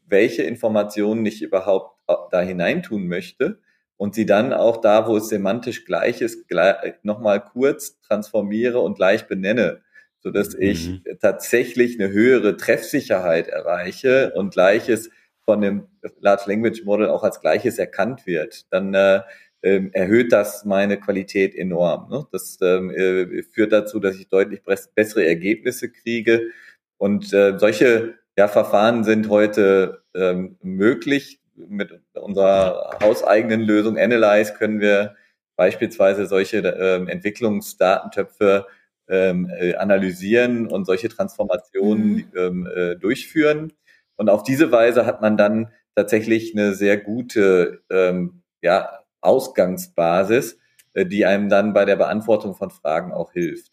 welche 0.07 0.43
Informationen 0.43 1.27
ich 1.27 1.43
überhaupt 1.43 1.99
äh, 2.07 2.15
da 2.31 2.41
hineintun 2.41 3.09
möchte 3.09 3.59
und 4.03 4.17
sie 4.17 4.27
dann 4.27 4.53
auch 4.53 4.79
da, 4.79 5.07
wo 5.07 5.17
es 5.17 5.29
semantisch 5.29 5.85
gleich 5.85 6.23
ist, 6.23 6.49
gleich, 6.49 6.95
nochmal 7.05 7.41
kurz 7.41 8.01
transformiere 8.01 8.81
und 8.81 8.97
gleich 8.97 9.29
benenne, 9.29 9.81
so 10.19 10.33
dass 10.33 10.55
ich 10.55 10.89
mhm. 10.89 11.05
tatsächlich 11.21 12.01
eine 12.01 12.13
höhere 12.13 12.57
Treffsicherheit 12.57 13.47
erreiche 13.47 14.33
und 14.35 14.55
gleiches 14.55 15.09
von 15.45 15.61
dem 15.61 15.87
Large 16.19 16.43
Language 16.49 16.83
Model 16.83 17.11
auch 17.11 17.23
als 17.23 17.41
gleiches 17.41 17.79
erkannt 17.79 18.27
wird, 18.27 18.67
dann 18.73 18.93
äh, 18.93 19.21
äh, 19.61 19.83
erhöht 19.93 20.33
das 20.33 20.65
meine 20.65 20.99
Qualität 20.99 21.55
enorm. 21.55 22.11
Ne? 22.11 22.27
Das 22.33 22.59
ähm, 22.61 22.91
äh, 22.91 23.45
führt 23.53 23.71
dazu, 23.71 24.01
dass 24.01 24.17
ich 24.17 24.27
deutlich 24.27 24.63
bessere 24.97 25.25
Ergebnisse 25.25 25.93
kriege. 25.93 26.49
Und 26.99 27.33
äh, 27.33 27.57
solche 27.57 28.15
ja, 28.37 28.49
Verfahren 28.49 29.05
sind 29.05 29.29
heute 29.29 30.03
ähm, 30.13 30.57
möglich. 30.61 31.39
Mit 31.69 32.01
unserer 32.15 32.99
hauseigenen 33.03 33.61
Lösung 33.61 33.99
Analyze 33.99 34.55
können 34.55 34.81
wir 34.81 35.17
beispielsweise 35.57 36.27
solche 36.27 36.59
ähm, 36.59 37.09
Entwicklungsdatentöpfe 37.09 38.67
ähm, 39.09 39.51
äh, 39.59 39.75
analysieren 39.75 40.67
und 40.67 40.87
solche 40.87 41.09
Transformationen 41.09 42.15
mhm. 42.15 42.27
ähm, 42.37 42.67
äh, 42.67 42.97
durchführen. 42.97 43.73
Und 44.17 44.31
auf 44.31 44.43
diese 44.43 44.73
Weise 44.73 45.07
hat 45.07 45.21
man 45.21 45.37
dann 45.37 45.73
tatsächlich 45.95 46.55
eine 46.55 46.75
sehr 46.75 46.97
gute 46.97 47.83
ähm, 47.91 48.43
ja, 48.63 49.01
Ausgangsbasis, 49.21 50.59
äh, 50.95 51.07
die 51.07 51.27
einem 51.27 51.49
dann 51.49 51.73
bei 51.73 51.85
der 51.85 51.97
Beantwortung 51.97 52.55
von 52.55 52.71
Fragen 52.71 53.13
auch 53.13 53.33
hilft. 53.33 53.73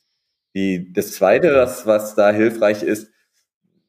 Die, 0.56 0.92
das 0.92 1.14
Zweite, 1.14 1.54
was, 1.54 1.86
was 1.86 2.16
da 2.16 2.32
hilfreich 2.32 2.84
ist, 2.84 3.12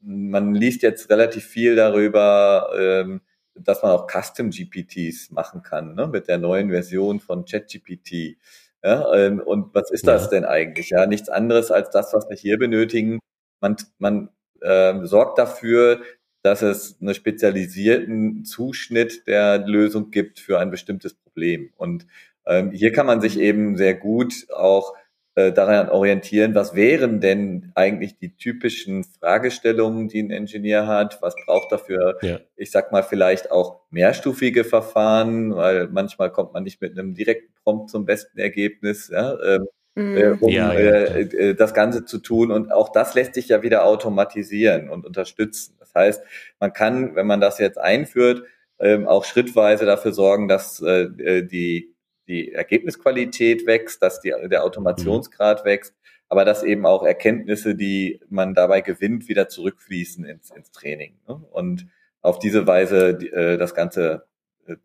man 0.02 0.54
liest 0.54 0.83
jetzt 0.83 1.11
relativ 1.11 1.45
viel 1.45 1.76
darüber, 1.76 2.71
ähm, 2.78 3.21
dass 3.54 3.83
man 3.83 3.92
auch 3.92 4.07
Custom 4.07 4.50
GPTs 4.50 5.30
machen 5.30 5.62
kann, 5.62 5.95
ne, 5.95 6.07
mit 6.07 6.28
der 6.28 6.38
neuen 6.38 6.71
Version 6.71 7.21
von 7.21 7.45
ChatGPT. 7.45 8.37
Ja, 8.83 9.12
ähm, 9.14 9.40
und 9.40 9.75
was 9.75 9.90
ist 9.90 10.07
das 10.07 10.25
ja. 10.25 10.30
denn 10.30 10.45
eigentlich? 10.45 10.90
Ja, 10.90 11.07
nichts 11.07 11.28
anderes 11.28 11.71
als 11.71 11.90
das, 11.90 12.14
was 12.14 12.28
wir 12.28 12.37
hier 12.37 12.59
benötigen. 12.59 13.19
Man, 13.61 13.76
man 13.99 14.30
ähm, 14.62 15.07
sorgt 15.07 15.38
dafür, 15.38 16.00
dass 16.42 16.62
es 16.62 16.99
einen 17.00 17.14
spezialisierten 17.14 18.45
Zuschnitt 18.45 19.26
der 19.26 19.59
Lösung 19.59 20.11
gibt 20.11 20.40
für 20.40 20.59
ein 20.59 20.71
bestimmtes 20.71 21.14
Problem. 21.14 21.71
Und 21.76 22.07
ähm, 22.47 22.71
hier 22.73 22.92
kann 22.92 23.07
man 23.07 23.21
sich 23.21 23.38
eben 23.38 23.76
sehr 23.76 23.95
gut 23.95 24.47
auch 24.50 24.95
äh, 25.34 25.52
daran 25.52 25.88
orientieren, 25.88 26.54
was 26.54 26.75
wären 26.75 27.20
denn 27.20 27.72
eigentlich 27.75 28.18
die 28.18 28.37
typischen 28.37 29.04
Fragestellungen, 29.04 30.08
die 30.08 30.20
ein 30.22 30.30
Ingenieur 30.30 30.87
hat? 30.87 31.18
Was 31.22 31.34
braucht 31.46 31.72
dafür, 31.72 32.18
ja. 32.22 32.40
ich 32.56 32.70
sag 32.70 32.92
mal, 32.92 33.02
vielleicht 33.02 33.50
auch 33.50 33.80
mehrstufige 33.90 34.64
Verfahren, 34.64 35.54
weil 35.54 35.88
manchmal 35.88 36.32
kommt 36.32 36.52
man 36.52 36.64
nicht 36.64 36.80
mit 36.80 36.99
einem 36.99 37.14
direkten 37.14 37.52
Prompt 37.62 37.90
zum 37.90 38.06
besten 38.06 38.38
Ergebnis. 38.38 39.08
Ja? 39.08 39.38
Ähm, 39.42 39.66
Mhm. 39.94 40.16
Äh, 40.16 40.30
um 40.40 40.50
ja, 40.50 40.72
ja, 40.72 40.90
äh, 40.90 41.22
äh, 41.22 41.54
das 41.54 41.75
Ganze 41.75 42.04
zu 42.04 42.18
tun. 42.18 42.50
Und 42.50 42.72
auch 42.72 42.90
das 42.90 43.14
lässt 43.14 43.34
sich 43.34 43.49
ja 43.49 43.62
wieder 43.62 43.84
automatisieren 43.84 44.88
und 44.88 45.04
unterstützen. 45.04 45.76
Das 45.78 45.94
heißt, 45.94 46.22
man 46.60 46.72
kann, 46.72 47.16
wenn 47.16 47.26
man 47.26 47.40
das 47.40 47.58
jetzt 47.58 47.78
einführt, 47.78 48.44
ähm, 48.78 49.06
auch 49.06 49.25
schrittweise 49.25 49.84
dafür 49.84 50.12
sorgen, 50.12 50.49
dass 50.49 50.80
äh, 50.80 51.42
die, 51.44 51.94
die 52.30 52.52
Ergebnisqualität 52.52 53.66
wächst, 53.66 54.02
dass 54.02 54.20
die, 54.20 54.32
der 54.50 54.64
Automationsgrad 54.64 55.64
mhm. 55.64 55.68
wächst, 55.68 55.94
aber 56.28 56.44
dass 56.44 56.62
eben 56.62 56.87
auch 56.87 57.02
Erkenntnisse, 57.02 57.75
die 57.75 58.20
man 58.30 58.54
dabei 58.54 58.80
gewinnt, 58.80 59.28
wieder 59.28 59.49
zurückfließen 59.49 60.25
ins, 60.25 60.50
ins 60.50 60.70
Training. 60.70 61.16
Ne? 61.28 61.42
Und 61.50 61.88
auf 62.22 62.38
diese 62.38 62.66
Weise 62.66 63.18
äh, 63.32 63.58
das 63.58 63.75
Ganze 63.75 64.26
äh, 64.66 64.76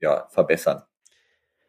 ja, 0.00 0.26
verbessern. 0.30 0.82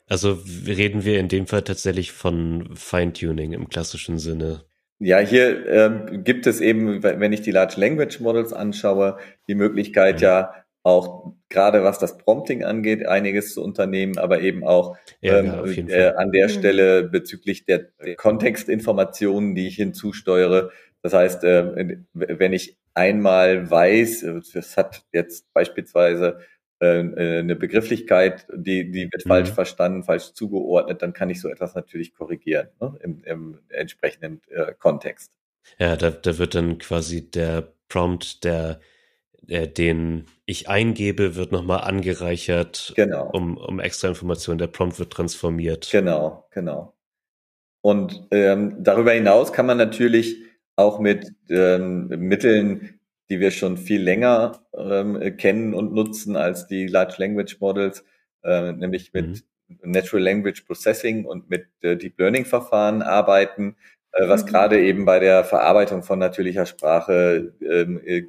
Also 0.08 0.40
reden 0.68 1.04
wir 1.04 1.20
in 1.20 1.28
dem 1.28 1.48
Fall 1.48 1.64
tatsächlich 1.64 2.12
von 2.12 2.76
Feintuning 2.76 3.54
im 3.54 3.70
klassischen 3.70 4.20
Sinne. 4.20 4.64
Ja, 5.00 5.18
hier 5.18 5.68
ähm, 5.68 6.24
gibt 6.24 6.48
es 6.48 6.62
eben, 6.62 7.04
wenn 7.04 7.34
ich 7.34 7.42
die 7.42 7.52
Large 7.52 7.74
Language 7.78 8.22
Models 8.22 8.54
anschaue, 8.54 9.18
die 9.48 9.56
Möglichkeit 9.56 10.18
mhm. 10.18 10.24
ja 10.24 10.65
auch 10.86 11.34
gerade 11.50 11.84
was 11.84 11.98
das 11.98 12.20
Prompting 12.20 12.64
angeht, 12.64 13.08
einiges 13.08 13.56
zu 13.56 13.64
unternehmen, 13.64 14.20
aber 14.20 14.42
eben 14.42 14.64
auch 14.64 14.96
ja, 15.20 15.40
ähm, 15.40 15.88
ja, 15.88 15.96
äh, 15.96 16.14
an 16.16 16.32
der 16.32 16.48
mhm. 16.48 16.52
Stelle 16.52 17.04
bezüglich 17.04 17.66
der, 17.66 17.90
der 18.06 18.16
Kontextinformationen, 18.16 19.56
die 19.56 19.68
ich 19.68 19.78
hinzusteuere. 19.78 20.70
Das 21.02 21.14
heißt, 21.14 21.44
äh, 21.44 21.98
wenn 22.14 22.54
ich 22.54 22.78
einmal 22.94 23.70
weiß, 23.70 24.26
das 24.54 24.78
hat 24.78 25.04
jetzt 25.12 25.52
beispielsweise 25.54 26.40
äh, 26.80 27.00
äh, 27.00 27.40
eine 27.40 27.56
Begrifflichkeit, 27.56 28.46
die, 28.54 28.92
die 28.92 29.10
wird 29.12 29.26
mhm. 29.26 29.30
falsch 29.30 29.50
verstanden, 29.50 30.04
falsch 30.04 30.34
zugeordnet, 30.34 31.02
dann 31.02 31.14
kann 31.14 31.32
ich 31.32 31.42
so 31.42 31.50
etwas 31.50 31.74
natürlich 31.74 32.14
korrigieren 32.14 32.68
ne, 32.80 32.94
im, 33.02 33.24
im 33.24 33.60
entsprechenden 33.70 34.42
äh, 34.50 34.74
Kontext. 34.78 35.32
Ja, 35.80 35.96
da, 35.96 36.12
da 36.12 36.38
wird 36.38 36.54
dann 36.54 36.78
quasi 36.78 37.32
der 37.32 37.74
Prompt, 37.90 38.44
der, 38.44 38.80
der 39.48 39.68
den 39.68 40.26
ich 40.46 40.70
eingebe, 40.70 41.36
wird 41.36 41.52
nochmal 41.52 41.82
angereichert, 41.82 42.94
genau. 42.96 43.30
um, 43.32 43.58
um 43.58 43.80
extra 43.80 44.08
Informationen. 44.08 44.58
Der 44.58 44.68
Prompt 44.68 45.00
wird 45.00 45.12
transformiert. 45.12 45.90
Genau, 45.92 46.48
genau. 46.52 46.94
Und 47.82 48.28
ähm, 48.32 48.78
darüber 48.80 49.12
hinaus 49.12 49.54
kann 49.54 49.66
man 49.66 49.78
natürlich 49.78 50.38
auch 50.76 51.00
mit 51.00 51.34
ähm, 51.50 52.08
Mitteln 52.08 52.96
die 53.30 53.40
wir 53.40 53.52
schon 53.52 53.78
viel 53.78 54.02
länger 54.02 54.64
ähm, 54.78 55.38
kennen 55.38 55.74
und 55.74 55.94
nutzen 55.94 56.36
als 56.36 56.68
die 56.68 56.88
Large 56.88 57.16
Language 57.18 57.60
Models, 57.60 58.04
äh, 58.44 58.72
nämlich 58.72 59.14
mit 59.14 59.44
mhm. 59.68 59.80
Natural 59.84 60.24
Language 60.24 60.62
Processing 60.62 61.26
und 61.26 61.50
mit 61.50 61.68
äh, 61.82 61.98
Deep 61.98 62.20
Learning 62.20 62.46
Verfahren 62.46 63.02
arbeiten, 63.02 63.76
äh, 64.12 64.28
was 64.28 64.44
mhm. 64.44 64.48
gerade 64.48 64.82
eben 64.82 65.06
bei 65.06 65.20
der 65.20 65.44
Verarbeitung 65.44 66.04
von 66.04 66.20
natürlicher 66.20 66.66
Sprache 66.66 67.54
ähm, 67.62 68.00
äh, 68.06 68.28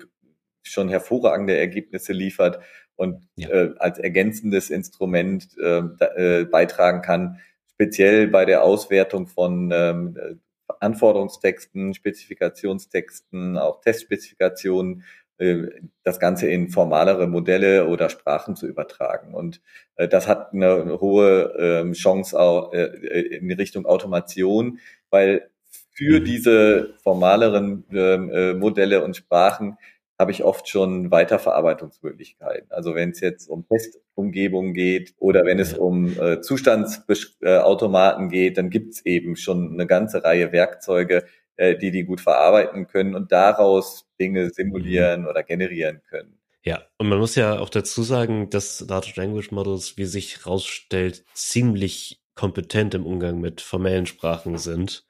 schon 0.69 0.89
hervorragende 0.89 1.57
Ergebnisse 1.57 2.13
liefert 2.13 2.61
und 2.97 3.29
ja. 3.37 3.49
äh, 3.49 3.75
als 3.79 3.99
ergänzendes 3.99 4.71
Instrument 4.71 5.49
äh, 5.59 5.79
äh, 5.81 6.45
beitragen 6.45 7.03
kann, 7.03 7.41
speziell 7.73 8.29
bei 8.29 8.45
der 8.45 8.63
Auswertung 8.63 9.27
von 9.27 9.71
ähm, 9.73 10.41
Anforderungstexten, 10.81 11.95
Spezifikationstexten, 11.95 13.59
auch 13.59 13.81
Testspezifikationen, 13.81 15.05
äh, 15.39 15.69
das 16.03 16.19
Ganze 16.19 16.49
in 16.49 16.71
formalere 16.71 17.27
Modelle 17.27 17.87
oder 17.87 18.09
Sprachen 18.09 18.57
zu 18.57 18.67
übertragen. 18.67 19.35
Und 19.35 19.61
äh, 19.97 20.09
das 20.09 20.27
hat 20.27 20.53
eine 20.53 21.01
hohe 21.01 21.55
ähm, 21.59 21.93
Chance 21.93 22.39
auch 22.39 22.73
äh, 22.73 23.21
in 23.37 23.53
Richtung 23.53 23.87
Automation, 23.87 24.79
weil 25.11 25.51
für 25.93 26.21
mhm. 26.21 26.25
diese 26.25 26.95
formaleren 27.03 27.85
ähm, 27.93 28.59
Modelle 28.59 29.05
und 29.05 29.17
Sprachen 29.17 29.77
habe 30.19 30.33
ich 30.33 30.45
oft 30.45 30.69
schon 30.69 31.11
Weiterverarbeitungsmöglichkeiten. 31.11 32.71
Also 32.71 32.95
wenn 32.95 33.11
es 33.11 33.21
jetzt 33.21 33.49
um 33.49 33.67
Testumgebungen 33.69 34.73
geht 34.73 35.15
oder 35.19 35.45
wenn 35.45 35.59
es 35.59 35.75
um 35.75 36.19
äh, 36.19 36.41
Zustandsautomaten 36.41 38.29
geht, 38.31 38.57
dann 38.57 38.71
gibt 38.71 38.95
es 38.95 39.05
eben 39.05 39.37
schon 39.37 39.73
eine 39.73 39.87
ganze 39.87 40.25
Reihe 40.25 40.53
Werkzeuge, 40.53 41.25
äh, 41.57 41.77
die 41.77 41.91
die 41.91 42.05
gut 42.05 42.21
verarbeiten 42.21 42.87
können 42.87 43.15
und 43.15 43.31
daraus 43.31 44.09
Dinge 44.19 44.51
simulieren 44.51 45.23
mhm. 45.23 45.29
oder 45.29 45.43
generieren 45.43 46.01
können. 46.09 46.39
Ja, 46.63 46.83
und 46.99 47.09
man 47.09 47.19
muss 47.19 47.37
ja 47.37 47.61
auch 47.61 47.69
dazu 47.69 48.03
sagen, 48.03 48.51
dass 48.51 48.85
Large 48.89 49.13
Language 49.17 49.53
Models, 49.53 49.97
wie 49.97 50.05
sich 50.05 50.39
herausstellt, 50.39 51.25
ziemlich 51.33 52.21
kompetent 52.35 52.95
im 52.95 53.07
Umgang 53.07 53.41
mit 53.41 53.61
formellen 53.61 54.07
Sprachen 54.07 54.59
sind. 54.59 55.07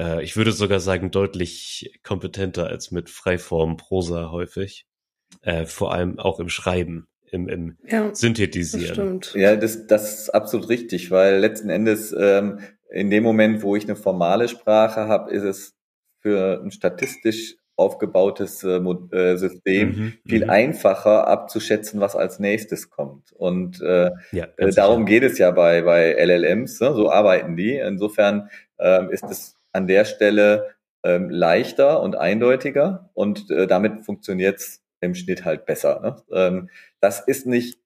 Äh, 0.00 0.22
ich 0.22 0.36
würde 0.36 0.52
sogar 0.52 0.80
sagen, 0.80 1.10
deutlich 1.10 1.98
kompetenter 2.02 2.66
als 2.66 2.90
mit 2.90 3.10
Freiform 3.10 3.76
Prosa 3.76 4.30
häufig. 4.30 4.86
Äh, 5.42 5.66
vor 5.66 5.92
allem 5.92 6.18
auch 6.18 6.40
im 6.40 6.48
Schreiben, 6.48 7.06
im, 7.30 7.48
im 7.48 7.76
ja, 7.86 8.14
Synthetisieren. 8.14 9.20
Das 9.20 9.34
ja, 9.34 9.56
das, 9.56 9.86
das 9.86 10.20
ist 10.20 10.30
absolut 10.30 10.68
richtig, 10.68 11.10
weil 11.10 11.38
letzten 11.38 11.70
Endes 11.70 12.14
ähm, 12.18 12.60
in 12.90 13.10
dem 13.10 13.24
Moment, 13.24 13.62
wo 13.62 13.74
ich 13.76 13.84
eine 13.84 13.96
formale 13.96 14.48
Sprache 14.48 15.08
habe, 15.08 15.32
ist 15.32 15.42
es 15.42 15.74
für 16.20 16.62
ein 16.62 16.70
statistisch 16.70 17.56
aufgebautes 17.76 18.62
äh, 18.62 18.76
äh 18.76 19.36
System 19.36 19.88
mhm, 19.88 20.12
viel 20.26 20.44
mhm. 20.44 20.50
einfacher 20.50 21.26
abzuschätzen, 21.26 22.00
was 22.00 22.14
als 22.14 22.38
nächstes 22.38 22.88
kommt. 22.88 23.32
Und 23.32 23.80
äh, 23.82 24.10
ja, 24.30 24.46
äh, 24.56 24.70
darum 24.70 25.06
geht 25.06 25.24
es 25.24 25.38
ja 25.38 25.50
bei, 25.50 25.82
bei 25.82 26.12
LLMs, 26.12 26.80
ne? 26.80 26.94
so 26.94 27.10
arbeiten 27.10 27.56
die. 27.56 27.76
Insofern 27.76 28.48
ähm, 28.78 29.10
ist 29.10 29.24
es 29.24 29.53
an 29.74 29.86
der 29.86 30.04
Stelle 30.04 30.74
ähm, 31.04 31.28
leichter 31.28 32.00
und 32.00 32.16
eindeutiger 32.16 33.10
und 33.12 33.50
äh, 33.50 33.66
damit 33.66 34.04
funktioniert 34.04 34.58
es 34.58 34.82
im 35.00 35.14
Schnitt 35.14 35.44
halt 35.44 35.66
besser. 35.66 36.00
Ne? 36.00 36.16
Ähm, 36.32 36.70
das 37.00 37.20
ist 37.20 37.46
nicht 37.46 37.78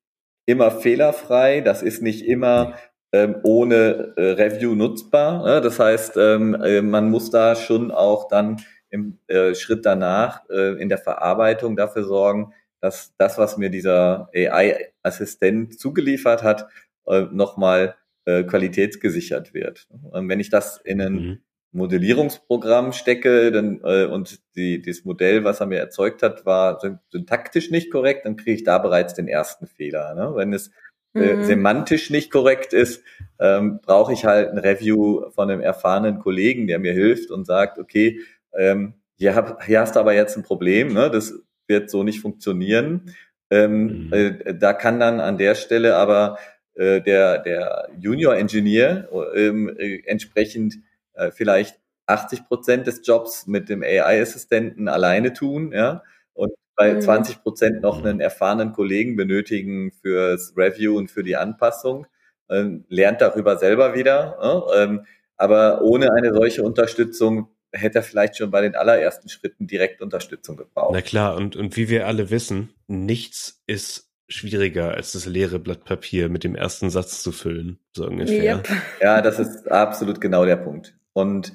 immer 0.47 0.71
fehlerfrei, 0.71 1.61
das 1.61 1.83
ist 1.83 2.01
nicht 2.01 2.25
immer 2.25 2.79
ähm, 3.13 3.37
ohne 3.43 4.15
äh, 4.17 4.31
Review 4.33 4.75
nutzbar. 4.75 5.45
Ne? 5.45 5.61
Das 5.61 5.79
heißt, 5.79 6.17
ähm, 6.17 6.55
äh, 6.55 6.83
man 6.83 7.11
muss 7.11 7.31
da 7.31 7.57
schon 7.57 7.91
auch 7.91 8.29
dann 8.29 8.63
im 8.91 9.19
äh, 9.27 9.55
Schritt 9.55 9.85
danach 9.85 10.49
äh, 10.49 10.81
in 10.81 10.89
der 10.89 10.99
Verarbeitung 10.99 11.77
dafür 11.77 12.05
sorgen, 12.05 12.53
dass 12.81 13.15
das, 13.19 13.39
was 13.39 13.57
mir 13.57 13.71
dieser 13.71 14.31
AI-Assistent 14.35 15.79
zugeliefert 15.79 16.43
hat, 16.43 16.69
äh, 17.07 17.23
nochmal 17.33 17.97
äh, 18.25 18.45
qualitätsgesichert 18.45 19.53
wird. 19.53 19.89
Und 20.11 20.29
wenn 20.29 20.41
ich 20.41 20.51
das 20.51 20.79
in 20.79 21.01
einen 21.01 21.15
mhm. 21.15 21.39
Modellierungsprogramm 21.73 22.93
stecke 22.93 23.53
dann, 23.53 23.81
äh, 23.85 24.07
und 24.07 24.41
die, 24.57 24.81
das 24.81 25.05
Modell, 25.05 25.45
was 25.45 25.61
er 25.61 25.67
mir 25.67 25.79
erzeugt 25.79 26.23
hat, 26.23 26.47
war 26.47 26.81
syntaktisch 27.11 27.71
nicht 27.71 27.91
korrekt, 27.91 28.25
dann 28.25 28.37
kriege 28.37 28.57
ich 28.57 28.65
da 28.65 28.79
bereits 28.79 29.15
den 29.15 29.29
ersten 29.29 29.67
Fehler. 29.67 30.15
Ne? 30.15 30.33
Wenn 30.35 30.53
es 30.53 30.71
äh, 31.15 31.35
mhm. 31.35 31.45
semantisch 31.45 32.11
nicht 32.11 32.31
korrekt 32.31 32.73
ist, 32.73 33.03
ähm, 33.39 33.81
brauche 33.83 34.13
ich 34.13 34.25
halt 34.25 34.51
ein 34.51 34.59
Review 34.59 35.31
von 35.31 35.51
einem 35.51 35.61
erfahrenen 35.61 36.19
Kollegen, 36.21 36.67
der 36.67 36.79
mir 36.79 36.93
hilft 36.93 37.31
und 37.31 37.47
sagt, 37.47 37.79
okay, 37.79 38.21
ähm, 38.57 38.95
hier, 39.17 39.35
hab, 39.35 39.65
hier 39.65 39.81
hast 39.81 39.97
du 39.97 40.01
aber 40.01 40.15
jetzt 40.15 40.37
ein 40.37 40.43
Problem, 40.43 40.93
ne? 40.93 41.11
das 41.11 41.35
wird 41.67 41.91
so 41.91 42.03
nicht 42.03 42.21
funktionieren. 42.21 43.15
Ähm, 43.51 44.07
mhm. 44.07 44.13
äh, 44.13 44.55
da 44.55 44.73
kann 44.73 45.01
dann 45.01 45.21
an 45.21 45.39
der 45.39 45.55
Stelle 45.55 45.97
aber 45.97 46.39
äh, 46.75 47.01
der, 47.01 47.39
der 47.39 47.89
Junior-Engineer 47.99 49.09
ähm, 49.35 49.75
äh, 49.79 50.03
entsprechend 50.07 50.79
äh, 51.19 51.31
vielleicht 51.31 51.79
80 52.07 52.47
Prozent 52.47 52.87
des 52.87 53.07
Jobs 53.07 53.47
mit 53.47 53.69
dem 53.69 53.83
AI-Assistenten 53.83 54.89
alleine 54.89 55.33
tun, 55.33 55.73
ja, 55.73 56.03
und 56.33 56.53
bei 56.75 56.95
mhm. 56.95 57.01
20 57.01 57.43
Prozent 57.43 57.83
noch 57.83 58.03
einen 58.03 58.21
erfahrenen 58.21 58.73
Kollegen 58.73 59.17
benötigen 59.17 59.93
fürs 60.01 60.55
Review 60.57 60.97
und 60.97 61.11
für 61.11 61.23
die 61.23 61.37
Anpassung, 61.37 62.07
ähm, 62.51 62.85
lernt 62.89 63.21
darüber 63.21 63.59
selber 63.59 63.95
wieder, 63.95 64.39
ja, 64.43 64.83
ähm, 64.83 65.05
aber 65.37 65.83
ohne 65.83 66.13
eine 66.13 66.33
solche 66.33 66.63
Unterstützung 66.63 67.49
hätte 67.73 67.99
er 67.99 68.03
vielleicht 68.03 68.37
schon 68.39 68.51
bei 68.51 68.63
den 68.63 68.75
allerersten 68.75 69.29
Schritten 69.29 69.67
direkt 69.67 70.01
Unterstützung 70.01 70.57
gebraucht. 70.57 70.93
Na 70.95 71.03
klar, 71.03 71.37
und, 71.37 71.55
und 71.57 71.77
wie 71.77 71.89
wir 71.89 72.07
alle 72.07 72.31
wissen, 72.31 72.71
nichts 72.87 73.63
ist 73.67 74.09
schwieriger 74.29 74.95
als 74.95 75.13
das 75.13 75.27
leere 75.27 75.59
Blatt 75.59 75.85
Papier 75.85 76.29
mit 76.29 76.45
dem 76.45 76.55
ersten 76.55 76.91
Satz 76.91 77.23
zu 77.23 77.33
füllen, 77.33 77.79
so 77.95 78.07
ungefähr. 78.07 78.57
Yep. 78.57 78.69
Ja, 79.01 79.23
das 79.23 79.39
ist 79.39 79.71
absolut 79.71 80.21
genau 80.21 80.45
der 80.45 80.57
Punkt. 80.57 80.98
Und 81.19 81.53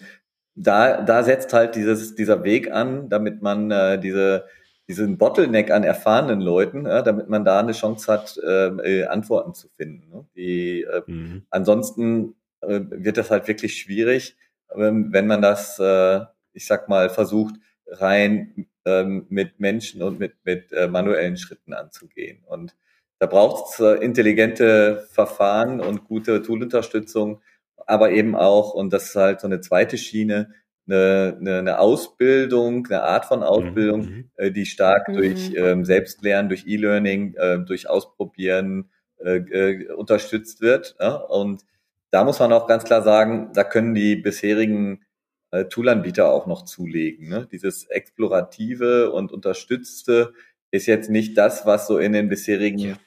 da, 0.56 1.02
da 1.02 1.24
setzt 1.24 1.54
halt 1.54 1.76
dieses, 1.76 2.16
dieser 2.16 2.44
Weg 2.44 2.70
an, 2.72 3.10
damit 3.10 3.42
man 3.42 3.72
äh, 3.72 3.98
diese, 3.98 4.46
diesen 4.90 5.18
Bottleneck 5.18 5.72
an 5.72 5.84
erfahrenen 5.84 6.42
Leuten, 6.42 6.86
ja, 6.86 7.02
damit 7.02 7.30
man 7.30 7.46
da 7.46 7.60
eine 7.60 7.72
Chance 7.72 8.12
hat, 8.12 8.40
ähm, 8.46 8.82
äh, 8.84 9.06
Antworten 9.06 9.54
zu 9.54 9.70
finden. 9.70 10.10
Ne? 10.10 10.26
Die, 10.36 10.82
äh, 10.82 11.02
mhm. 11.08 11.46
Ansonsten 11.50 12.36
äh, 12.62 12.82
wird 12.90 13.18
das 13.18 13.32
halt 13.32 13.48
wirklich 13.48 13.80
schwierig, 13.80 14.36
ähm, 14.76 15.14
wenn 15.14 15.28
man 15.28 15.42
das, 15.42 15.80
äh, 15.80 16.20
ich 16.52 16.68
sag 16.68 16.90
mal, 16.90 17.10
versucht, 17.10 17.56
rein 17.88 18.68
ähm, 18.86 19.26
mit 19.30 19.62
Menschen 19.62 20.04
und 20.04 20.20
mit, 20.20 20.34
mit 20.44 20.74
äh, 20.74 20.88
manuellen 20.88 21.38
Schritten 21.38 21.74
anzugehen. 21.74 22.44
Und 22.46 22.76
da 23.20 23.28
braucht 23.28 23.74
es 23.74 23.80
äh, 23.80 24.04
intelligente 24.04 25.08
Verfahren 25.12 25.80
und 25.80 26.04
gute 26.04 26.42
Toolunterstützung, 26.42 27.42
aber 27.86 28.12
eben 28.12 28.36
auch, 28.36 28.74
und 28.74 28.94
das 28.94 29.06
ist 29.10 29.16
halt 29.16 29.42
so 29.42 29.48
eine 29.48 29.62
zweite 29.62 29.98
Schiene, 29.98 30.54
eine, 30.88 31.38
eine, 31.40 31.60
eine 31.60 31.80
Ausbildung, 31.80 32.86
eine 32.88 33.04
Art 33.04 33.26
von 33.26 33.44
Ausbildung, 33.44 34.02
mhm. 34.02 34.30
äh, 34.36 34.52
die 34.52 34.66
stark 34.66 35.08
mhm. 35.08 35.14
durch 35.14 35.54
ähm, 35.56 35.86
Selbstlernen, 35.86 36.50
durch 36.50 36.68
E-Learning, 36.68 37.36
äh, 37.36 37.60
durch 37.60 37.90
Ausprobieren 37.90 38.90
äh, 39.18 39.38
äh, 39.38 39.92
unterstützt 39.92 40.62
wird. 40.62 40.96
Ja? 41.00 41.16
Und 41.16 41.64
da 42.12 42.24
muss 42.24 42.40
man 42.40 42.52
auch 42.52 42.68
ganz 42.68 42.84
klar 42.84 43.02
sagen, 43.02 43.52
da 43.54 43.64
können 43.64 43.94
die 43.94 44.16
bisherigen 44.16 45.06
äh, 45.52 45.66
Toolanbieter 45.66 46.32
auch 46.32 46.48
noch 46.48 46.66
zulegen. 46.66 47.30
Ne? 47.30 47.48
Dieses 47.52 47.86
explorative 47.86 49.12
und 49.12 49.32
unterstützte 49.32 50.34
ist 50.72 50.88
jetzt 50.88 51.10
nicht 51.10 51.38
das, 51.38 51.66
was 51.66 51.88
so 51.88 51.98
in 51.98 52.12
den 52.12 52.28
bisherigen 52.28 52.80
ja, 52.80 52.98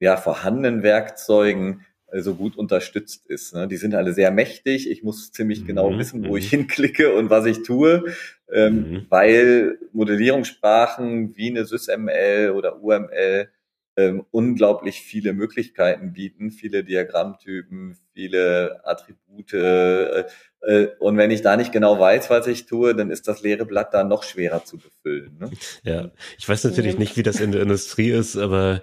ja 0.00 0.16
vorhandenen 0.16 0.82
Werkzeugen 0.82 1.84
so 2.22 2.34
gut 2.34 2.56
unterstützt 2.56 3.26
ist. 3.26 3.54
Ne? 3.54 3.68
Die 3.68 3.76
sind 3.76 3.94
alle 3.94 4.12
sehr 4.12 4.30
mächtig. 4.30 4.90
Ich 4.90 5.02
muss 5.02 5.32
ziemlich 5.32 5.66
genau 5.66 5.90
mhm. 5.90 5.98
wissen, 5.98 6.28
wo 6.28 6.36
ich 6.36 6.46
mhm. 6.46 6.50
hinklicke 6.58 7.14
und 7.14 7.30
was 7.30 7.46
ich 7.46 7.62
tue, 7.62 8.04
ähm, 8.52 8.90
mhm. 8.90 9.06
weil 9.08 9.78
Modellierungssprachen 9.92 11.36
wie 11.36 11.50
eine 11.50 11.64
SysML 11.64 12.52
oder 12.54 12.82
UML 12.82 13.48
ähm, 13.98 14.26
unglaublich 14.30 15.00
viele 15.00 15.32
Möglichkeiten 15.32 16.12
bieten, 16.12 16.50
viele 16.50 16.84
Diagrammtypen, 16.84 17.96
viele 18.12 18.80
Attribute. 18.84 19.54
Äh, 19.54 20.24
äh, 20.60 20.88
und 20.98 21.16
wenn 21.16 21.30
ich 21.30 21.40
da 21.40 21.56
nicht 21.56 21.72
genau 21.72 21.98
weiß, 21.98 22.28
was 22.28 22.46
ich 22.46 22.66
tue, 22.66 22.94
dann 22.94 23.10
ist 23.10 23.26
das 23.26 23.42
leere 23.42 23.64
Blatt 23.64 23.94
da 23.94 24.04
noch 24.04 24.22
schwerer 24.22 24.64
zu 24.64 24.76
befüllen. 24.76 25.38
Ne? 25.38 25.50
Ja, 25.82 26.10
ich 26.36 26.46
weiß 26.46 26.64
natürlich 26.64 26.98
nicht, 26.98 27.16
wie 27.16 27.22
das 27.22 27.40
in 27.40 27.52
der 27.52 27.62
Industrie 27.62 28.10
ist, 28.10 28.36
aber 28.36 28.82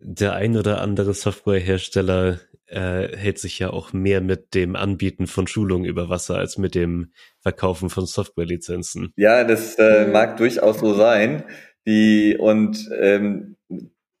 der 0.00 0.34
ein 0.34 0.56
oder 0.56 0.80
andere 0.80 1.14
Softwarehersteller 1.14 2.40
äh, 2.66 3.16
hält 3.16 3.38
sich 3.38 3.58
ja 3.58 3.70
auch 3.70 3.92
mehr 3.92 4.20
mit 4.20 4.54
dem 4.54 4.76
Anbieten 4.76 5.26
von 5.26 5.46
Schulungen 5.46 5.84
über 5.84 6.08
Wasser 6.08 6.36
als 6.36 6.56
mit 6.56 6.74
dem 6.74 7.12
Verkaufen 7.40 7.90
von 7.90 8.06
Softwarelizenzen. 8.06 9.12
Ja, 9.16 9.44
das 9.44 9.74
äh, 9.76 10.06
mag 10.06 10.36
durchaus 10.36 10.78
so 10.78 10.94
sein. 10.94 11.44
Die 11.86 12.36
und 12.38 12.88
ähm, 12.98 13.56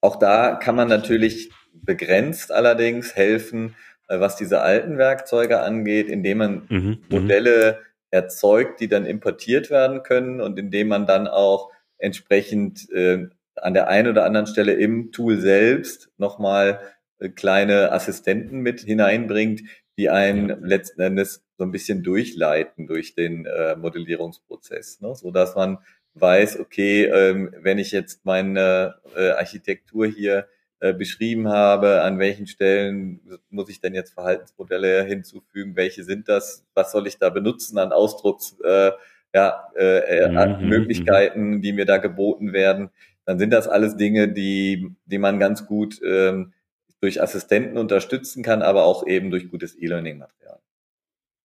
auch 0.00 0.16
da 0.16 0.56
kann 0.56 0.74
man 0.76 0.88
natürlich 0.88 1.50
begrenzt 1.72 2.52
allerdings 2.52 3.14
helfen, 3.14 3.76
äh, 4.08 4.18
was 4.18 4.36
diese 4.36 4.60
alten 4.60 4.98
Werkzeuge 4.98 5.60
angeht, 5.60 6.08
indem 6.08 6.38
man 6.38 6.66
mhm, 6.68 6.78
mhm, 6.78 6.98
Modelle 7.08 7.80
erzeugt, 8.10 8.80
die 8.80 8.88
dann 8.88 9.06
importiert 9.06 9.70
werden 9.70 10.02
können 10.02 10.40
und 10.40 10.58
indem 10.58 10.88
man 10.88 11.06
dann 11.06 11.28
auch 11.28 11.70
entsprechend 11.98 12.90
äh, 12.90 13.28
an 13.62 13.74
der 13.74 13.88
einen 13.88 14.08
oder 14.08 14.24
anderen 14.24 14.46
Stelle 14.46 14.72
im 14.72 15.12
Tool 15.12 15.38
selbst 15.38 16.10
nochmal 16.18 16.80
äh, 17.18 17.28
kleine 17.28 17.92
Assistenten 17.92 18.60
mit 18.60 18.80
hineinbringt, 18.80 19.62
die 19.96 20.10
einen 20.10 20.48
ja. 20.48 20.56
letzten 20.60 21.00
Endes 21.00 21.44
so 21.58 21.64
ein 21.64 21.72
bisschen 21.72 22.02
durchleiten 22.02 22.86
durch 22.86 23.14
den 23.14 23.44
äh, 23.44 23.76
Modellierungsprozess, 23.76 25.00
ne? 25.00 25.14
so 25.14 25.30
dass 25.30 25.54
man 25.54 25.78
weiß, 26.14 26.58
okay, 26.58 27.04
ähm, 27.04 27.54
wenn 27.58 27.78
ich 27.78 27.92
jetzt 27.92 28.24
meine 28.24 28.96
äh, 29.14 29.30
Architektur 29.30 30.06
hier 30.06 30.48
äh, 30.80 30.94
beschrieben 30.94 31.48
habe, 31.48 32.02
an 32.02 32.18
welchen 32.18 32.46
Stellen 32.46 33.20
muss 33.50 33.68
ich 33.68 33.80
denn 33.80 33.94
jetzt 33.94 34.14
Verhaltensmodelle 34.14 35.04
hinzufügen, 35.04 35.76
welche 35.76 36.04
sind 36.04 36.28
das, 36.28 36.64
was 36.74 36.92
soll 36.92 37.06
ich 37.06 37.18
da 37.18 37.28
benutzen 37.28 37.78
an 37.78 37.92
Ausdrucks, 37.92 38.56
äh, 38.64 38.92
ja, 39.34 39.68
äh, 39.76 40.28
mhm, 40.28 40.68
Möglichkeiten, 40.68 41.50
mhm. 41.50 41.62
die 41.62 41.74
mir 41.74 41.84
da 41.84 41.98
geboten 41.98 42.52
werden, 42.54 42.90
dann 43.30 43.38
sind 43.38 43.50
das 43.50 43.68
alles 43.68 43.96
Dinge, 43.96 44.26
die, 44.26 44.90
die 45.04 45.18
man 45.18 45.38
ganz 45.38 45.64
gut 45.64 46.00
ähm, 46.02 46.52
durch 47.00 47.22
Assistenten 47.22 47.78
unterstützen 47.78 48.42
kann, 48.42 48.60
aber 48.60 48.82
auch 48.82 49.06
eben 49.06 49.30
durch 49.30 49.48
gutes 49.48 49.80
E-Learning-Material. 49.80 50.58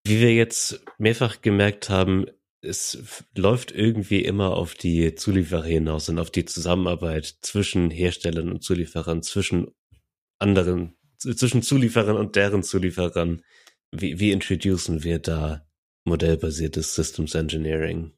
Wie 0.04 0.20
wir 0.20 0.34
jetzt 0.34 0.84
mehrfach 0.98 1.44
gemerkt 1.44 1.92
haben, 1.92 2.26
es 2.60 3.24
läuft 3.38 3.72
irgendwie 3.72 4.26
immer 4.26 4.58
auf 4.58 4.74
die 4.74 5.14
Zulieferer 5.14 5.66
hinaus 5.66 6.10
und 6.10 6.18
auf 6.18 6.32
die 6.32 6.46
Zusammenarbeit 6.46 7.36
zwischen 7.42 7.92
Herstellern 7.92 8.52
und 8.52 8.64
Zulieferern, 8.64 9.22
zwischen 9.22 9.68
anderen, 10.40 10.98
zwischen 11.20 11.62
Zulieferern 11.62 12.18
und 12.18 12.36
deren 12.36 12.64
Zulieferern. 12.64 13.44
Wie, 13.92 14.20
wie 14.20 14.32
introducen 14.32 15.04
wir 15.04 15.20
da 15.20 15.68
modellbasiertes 16.06 16.96
Systems 16.96 17.36
Engineering? 17.36 18.12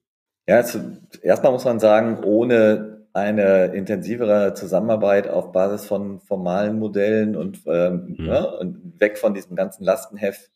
Ja, 0.47 0.55
also 0.55 0.79
erstmal 1.21 1.51
muss 1.51 1.65
man 1.65 1.81
sagen, 1.81 2.23
ohne 2.23 2.96
eine 3.17 3.73
intensivere 3.73 4.53
Zusammenarbeit 4.53 5.27
auf 5.27 5.51
Basis 5.51 5.87
von 5.87 6.19
formalen 6.19 6.77
Modellen 6.77 7.35
und, 7.35 7.61
ähm, 7.65 8.15
mhm. 8.17 8.25
ja, 8.25 8.43
und 8.43 8.99
weg 8.99 9.17
von 9.17 9.33
diesem 9.33 9.55
ganzen 9.55 9.83
Lastenheft 9.83 10.51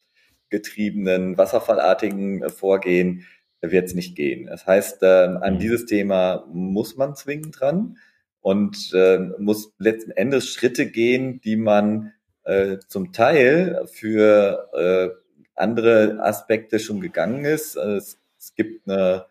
getriebenen, 0.50 1.38
wasserfallartigen 1.38 2.48
Vorgehen, 2.50 3.26
wird 3.62 3.88
es 3.88 3.96
nicht 3.96 4.16
gehen. 4.16 4.48
Das 4.48 4.68
heißt, 4.68 5.02
äh, 5.02 5.06
an 5.06 5.56
mhm. 5.56 5.60
dieses 5.60 5.86
Thema 5.86 6.46
muss 6.52 6.98
man 6.98 7.16
zwingend 7.16 7.60
dran 7.60 7.98
und 8.42 8.92
äh, 8.94 9.18
muss 9.40 9.74
letzten 9.80 10.12
Endes 10.12 10.48
Schritte 10.50 10.90
gehen, 10.90 11.42
die 11.42 11.56
man 11.56 12.14
äh, 12.44 12.78
zum 12.88 13.12
Teil 13.12 13.86
für 13.92 14.70
äh, 14.74 15.10
andere 15.56 16.20
Aspekte 16.22 16.80
schon 16.80 17.02
gegangen 17.02 17.46
ist. 17.46 17.78
Also 17.78 17.96
es, 17.98 18.20
es 18.38 18.56
gibt 18.56 18.88
eine 18.88 19.26
äh, 19.26 19.31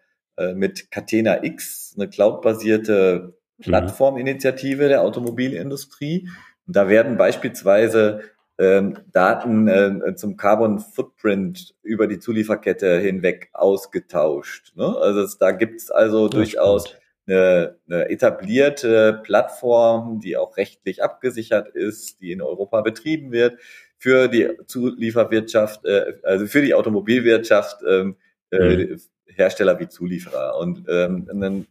mit 0.54 0.90
Catena 0.90 1.44
X 1.44 1.94
eine 1.96 2.08
cloudbasierte 2.08 3.34
mhm. 3.58 3.62
Plattforminitiative 3.62 4.88
der 4.88 5.02
Automobilindustrie. 5.02 6.28
Und 6.66 6.76
da 6.76 6.88
werden 6.88 7.16
beispielsweise 7.16 8.22
ähm, 8.60 8.98
Daten 9.10 9.68
äh, 9.68 10.14
zum 10.16 10.36
Carbon 10.36 10.80
Footprint 10.80 11.74
über 11.82 12.06
die 12.06 12.18
Zulieferkette 12.18 12.98
hinweg 12.98 13.48
ausgetauscht. 13.54 14.76
Ne? 14.76 14.84
Also 14.84 15.22
es, 15.22 15.38
da 15.38 15.52
gibt's 15.52 15.90
also 15.90 16.24
ja, 16.24 16.28
durchaus 16.28 16.94
eine, 17.26 17.78
eine 17.88 18.10
etablierte 18.10 19.20
Plattform, 19.24 20.20
die 20.20 20.36
auch 20.36 20.58
rechtlich 20.58 21.02
abgesichert 21.02 21.68
ist, 21.68 22.20
die 22.20 22.32
in 22.32 22.42
Europa 22.42 22.82
betrieben 22.82 23.32
wird, 23.32 23.58
für 23.96 24.28
die 24.28 24.50
Zulieferwirtschaft, 24.66 25.84
äh, 25.86 26.14
also 26.22 26.46
für 26.46 26.62
die 26.62 26.74
Automobilwirtschaft, 26.74 27.82
ähm, 27.88 28.16
äh, 28.50 28.76
mhm. 28.76 29.00
Hersteller 29.40 29.78
wie 29.80 29.88
Zulieferer. 29.88 30.58
Und 30.58 30.84
ähm, 30.88 31.28
ein 31.30 31.66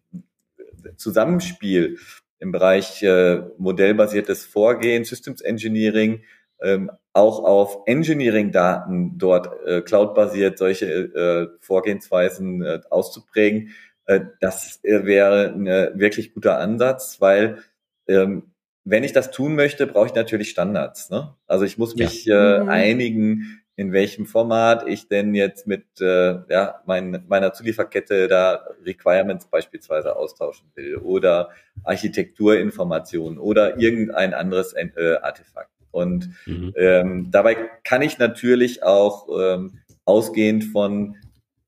Zusammenspiel 0.97 1.97
im 2.39 2.51
Bereich 2.51 3.03
äh, 3.03 3.41
modellbasiertes 3.57 4.45
Vorgehen, 4.45 5.03
Systems 5.03 5.41
Engineering, 5.41 6.23
ähm, 6.61 6.91
auch 7.13 7.43
auf 7.43 7.79
Engineering-Daten 7.85 9.17
dort 9.17 9.49
äh, 9.65 9.81
cloud-basiert 9.81 10.57
solche 10.57 10.85
äh, 10.85 11.47
Vorgehensweisen 11.59 12.61
äh, 12.61 12.81
auszuprägen, 12.89 13.71
äh, 14.09 14.21
das 14.39 14.79
äh, 14.83 15.05
wäre 15.05 15.53
ein 15.53 15.65
wirklich 15.99 16.33
guter 16.33 16.57
Ansatz, 16.57 17.21
weil 17.21 17.59
ähm, 18.07 18.51
wenn 18.83 19.03
ich 19.03 19.13
das 19.13 19.29
tun 19.29 19.55
möchte, 19.55 19.85
brauche 19.85 20.07
ich 20.07 20.15
natürlich 20.15 20.49
Standards. 20.49 21.11
Ne? 21.11 21.35
Also 21.45 21.63
ich 21.63 21.77
muss 21.77 21.95
mich 21.95 22.25
ja. 22.25 22.57
äh, 22.57 22.63
mhm. 22.63 22.69
einigen, 22.69 23.61
in 23.79 23.93
welchem 23.93 24.25
Format 24.25 24.85
ich 24.89 25.07
denn 25.07 25.33
jetzt 25.33 25.65
mit 25.65 25.85
äh, 26.01 26.39
ja, 26.49 26.81
mein, 26.85 27.23
meiner 27.29 27.53
Zulieferkette 27.53 28.27
da 28.27 28.65
Requirements 28.85 29.45
beispielsweise 29.45 30.17
austauschen 30.17 30.67
will 30.75 30.97
oder 30.97 31.51
Architekturinformationen 31.85 33.39
oder 33.39 33.79
irgendein 33.79 34.33
anderes 34.33 34.73
äh, 34.73 35.15
Artefakt. 35.21 35.71
Und 35.91 36.29
mhm. 36.45 36.73
ähm, 36.75 37.31
dabei 37.31 37.55
kann 37.85 38.01
ich 38.01 38.17
natürlich 38.17 38.83
auch 38.83 39.29
ähm, 39.39 39.79
ausgehend 40.03 40.65
von 40.65 41.15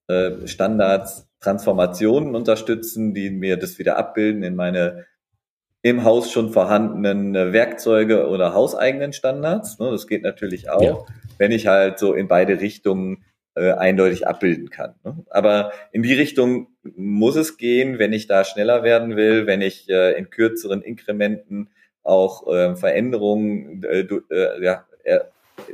äh, 0.08 0.46
Standards 0.48 1.30
Transformationen 1.40 2.36
unterstützen, 2.36 3.14
die 3.14 3.30
mir 3.30 3.56
das 3.56 3.80
wieder 3.80 3.98
abbilden 3.98 4.44
in 4.44 4.58
meine 4.58 5.06
im 5.82 6.04
Haus 6.04 6.30
schon 6.30 6.52
vorhandenen 6.52 7.36
äh, 7.36 7.54
Werkzeuge 7.54 8.28
oder 8.28 8.54
hauseigenen 8.54 9.14
Standards. 9.14 9.80
Ne, 9.80 9.90
das 9.92 10.08
geht 10.08 10.24
natürlich 10.24 10.70
auch, 10.70 10.82
ja. 10.82 10.98
Wenn 11.42 11.52
ich 11.52 11.66
halt 11.66 11.98
so 11.98 12.14
in 12.14 12.28
beide 12.28 12.62
Richtungen 12.62 13.26
äh, 13.56 13.72
eindeutig 13.72 14.28
abbilden 14.28 14.70
kann. 14.70 14.94
Ne. 15.04 15.26
Aber 15.32 15.72
in 15.92 16.04
die 16.04 16.14
Richtung 16.14 16.68
muss 16.84 17.36
es 17.36 17.58
gehen, 17.58 17.98
wenn 17.98 18.14
ich 18.14 18.28
da 18.28 18.44
schneller 18.44 18.84
werden 18.84 19.16
will, 19.16 19.48
wenn 19.48 19.62
ich 19.62 19.90
äh, 19.90 20.12
in 20.20 20.30
kürzeren 20.30 20.84
Inkrementen 20.84 21.72
auch 22.04 22.48
äh, 22.48 22.76
Veränderungen 22.76 23.84
äh, 23.84 24.02
äh, 24.02 24.64
ja, 24.64 24.86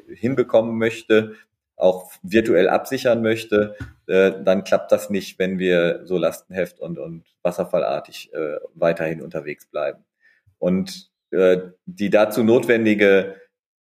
hinbekommen 0.08 0.78
möchte, 0.78 1.34
auch 1.76 2.14
virtuell 2.24 2.70
absichern 2.70 3.22
möchte, 3.22 3.76
äh, 4.08 4.32
dann 4.42 4.64
klappt 4.64 4.94
das 4.94 5.10
nicht, 5.10 5.38
wenn 5.38 5.60
wir 5.60 6.06
so 6.06 6.18
Lastenheft 6.18 6.80
und, 6.80 6.98
und 6.98 7.26
wasserfallartig 7.42 8.34
äh, 8.34 8.56
weiterhin 8.74 9.22
unterwegs 9.22 9.66
bleiben. 9.66 10.06
Und 10.60 11.10
äh, 11.32 11.58
die 11.86 12.10
dazu 12.10 12.42
notwendige 12.42 13.36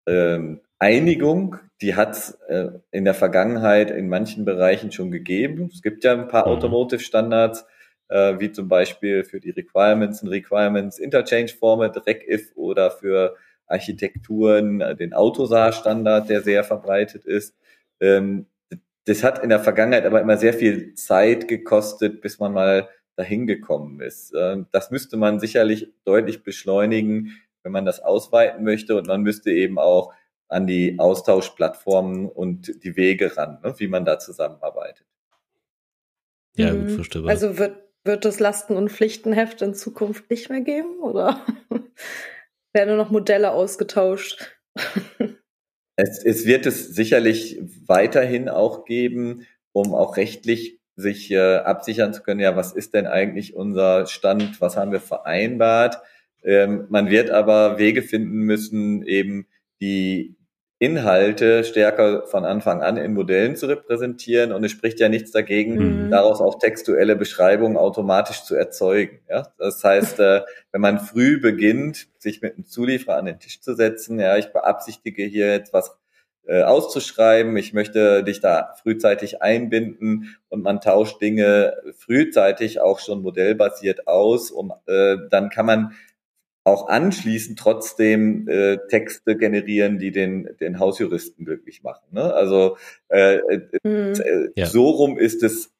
äh, 0.06 0.56
Einigung, 0.78 1.56
die 1.80 1.94
hat 1.94 2.36
äh, 2.48 2.68
in 2.90 3.04
der 3.04 3.14
Vergangenheit 3.14 3.90
in 3.90 4.08
manchen 4.08 4.44
Bereichen 4.44 4.92
schon 4.92 5.10
gegeben. 5.10 5.70
Es 5.72 5.82
gibt 5.82 6.04
ja 6.04 6.12
ein 6.12 6.28
paar 6.28 6.46
mhm. 6.46 6.54
Automotive-Standards, 6.54 7.66
äh, 8.08 8.38
wie 8.38 8.52
zum 8.52 8.68
Beispiel 8.68 9.24
für 9.24 9.40
die 9.40 9.50
Requirements 9.50 10.22
ein 10.22 10.28
Requirements 10.28 10.98
Interchange 10.98 11.48
Format, 11.48 12.06
RecIF 12.06 12.52
oder 12.56 12.90
für 12.90 13.36
Architekturen 13.66 14.80
äh, 14.80 14.96
den 14.96 15.12
Autosar-Standard, 15.12 16.28
der 16.28 16.42
sehr 16.42 16.62
verbreitet 16.62 17.24
ist. 17.24 17.54
Ähm, 18.00 18.46
das 19.06 19.22
hat 19.22 19.42
in 19.42 19.50
der 19.50 19.60
Vergangenheit 19.60 20.04
aber 20.04 20.20
immer 20.20 20.36
sehr 20.36 20.52
viel 20.52 20.94
Zeit 20.94 21.48
gekostet, 21.48 22.20
bis 22.20 22.38
man 22.38 22.52
mal 22.52 22.88
dahin 23.16 23.46
gekommen 23.46 24.00
ist. 24.00 24.34
Ähm, 24.36 24.66
das 24.72 24.90
müsste 24.90 25.16
man 25.16 25.40
sicherlich 25.40 25.88
deutlich 26.04 26.42
beschleunigen, 26.42 27.32
wenn 27.62 27.72
man 27.72 27.86
das 27.86 28.00
ausweiten 28.00 28.62
möchte 28.62 28.96
und 28.96 29.06
man 29.06 29.22
müsste 29.22 29.50
eben 29.50 29.78
auch 29.78 30.12
an 30.48 30.66
die 30.66 30.98
Austauschplattformen 30.98 32.28
und 32.28 32.84
die 32.84 32.96
Wege 32.96 33.36
ran, 33.36 33.60
ne, 33.62 33.74
wie 33.78 33.88
man 33.88 34.04
da 34.04 34.18
zusammenarbeitet. 34.18 35.06
Ja, 36.56 36.72
gut 36.72 36.84
mhm. 36.84 36.94
verstehbar. 36.94 37.30
Also 37.30 37.58
wird, 37.58 37.76
wird 38.04 38.24
das 38.24 38.40
Lasten- 38.40 38.76
und 38.76 38.90
Pflichtenheft 38.90 39.62
in 39.62 39.74
Zukunft 39.74 40.30
nicht 40.30 40.48
mehr 40.48 40.60
geben 40.60 41.00
oder 41.00 41.44
werden 42.72 42.88
nur 42.88 42.96
noch 42.96 43.10
Modelle 43.10 43.52
ausgetauscht? 43.52 44.56
Es, 45.98 46.22
es 46.22 46.44
wird 46.44 46.66
es 46.66 46.88
sicherlich 46.88 47.58
weiterhin 47.86 48.50
auch 48.50 48.84
geben, 48.84 49.46
um 49.72 49.94
auch 49.94 50.18
rechtlich 50.18 50.78
sich 50.94 51.30
äh, 51.30 51.56
absichern 51.56 52.12
zu 52.12 52.22
können, 52.22 52.40
ja, 52.40 52.54
was 52.54 52.74
ist 52.74 52.94
denn 52.94 53.06
eigentlich 53.06 53.54
unser 53.54 54.06
Stand, 54.06 54.60
was 54.60 54.76
haben 54.76 54.92
wir 54.92 55.00
vereinbart. 55.00 56.02
Ähm, 56.42 56.86
man 56.90 57.10
wird 57.10 57.30
aber 57.30 57.78
Wege 57.78 58.02
finden 58.02 58.40
müssen, 58.40 59.02
eben 59.06 59.46
die 59.80 60.36
Inhalte 60.78 61.64
stärker 61.64 62.26
von 62.26 62.44
Anfang 62.44 62.82
an 62.82 62.98
in 62.98 63.14
Modellen 63.14 63.56
zu 63.56 63.66
repräsentieren 63.66 64.52
und 64.52 64.62
es 64.62 64.72
spricht 64.72 65.00
ja 65.00 65.08
nichts 65.08 65.30
dagegen, 65.30 66.06
mhm. 66.06 66.10
daraus 66.10 66.42
auch 66.42 66.58
textuelle 66.58 67.16
Beschreibungen 67.16 67.78
automatisch 67.78 68.42
zu 68.42 68.54
erzeugen. 68.54 69.20
Ja? 69.28 69.48
Das 69.56 69.82
heißt, 69.82 70.20
äh, 70.20 70.42
wenn 70.72 70.82
man 70.82 71.00
früh 71.00 71.40
beginnt, 71.40 72.08
sich 72.18 72.42
mit 72.42 72.54
einem 72.54 72.66
Zulieferer 72.66 73.16
an 73.16 73.24
den 73.24 73.38
Tisch 73.38 73.62
zu 73.62 73.74
setzen, 73.74 74.20
ja, 74.20 74.36
ich 74.36 74.52
beabsichtige 74.52 75.24
hier 75.24 75.50
jetzt 75.50 75.72
was 75.72 75.96
äh, 76.46 76.62
auszuschreiben, 76.62 77.56
ich 77.56 77.72
möchte 77.72 78.22
dich 78.22 78.40
da 78.40 78.74
frühzeitig 78.82 79.40
einbinden 79.40 80.36
und 80.50 80.62
man 80.62 80.82
tauscht 80.82 81.22
Dinge 81.22 81.74
frühzeitig 81.96 82.80
auch 82.80 83.00
schon 83.00 83.22
modellbasiert 83.22 84.06
aus, 84.06 84.50
um 84.50 84.74
äh, 84.86 85.16
dann 85.30 85.48
kann 85.48 85.64
man 85.64 85.92
auch 86.66 86.88
anschließend 86.88 87.56
trotzdem 87.56 88.48
äh, 88.48 88.78
Texte 88.88 89.36
generieren, 89.36 90.00
die 90.00 90.10
den, 90.10 90.48
den 90.58 90.80
Hausjuristen 90.80 91.44
glücklich 91.44 91.84
machen. 91.84 92.06
Ne? 92.10 92.34
Also 92.34 92.76
äh, 93.08 93.38
mhm. 93.84 94.14
äh, 94.14 94.48
ja. 94.56 94.66
so 94.66 94.90
rum 94.90 95.16
ist 95.16 95.44
es 95.44 95.72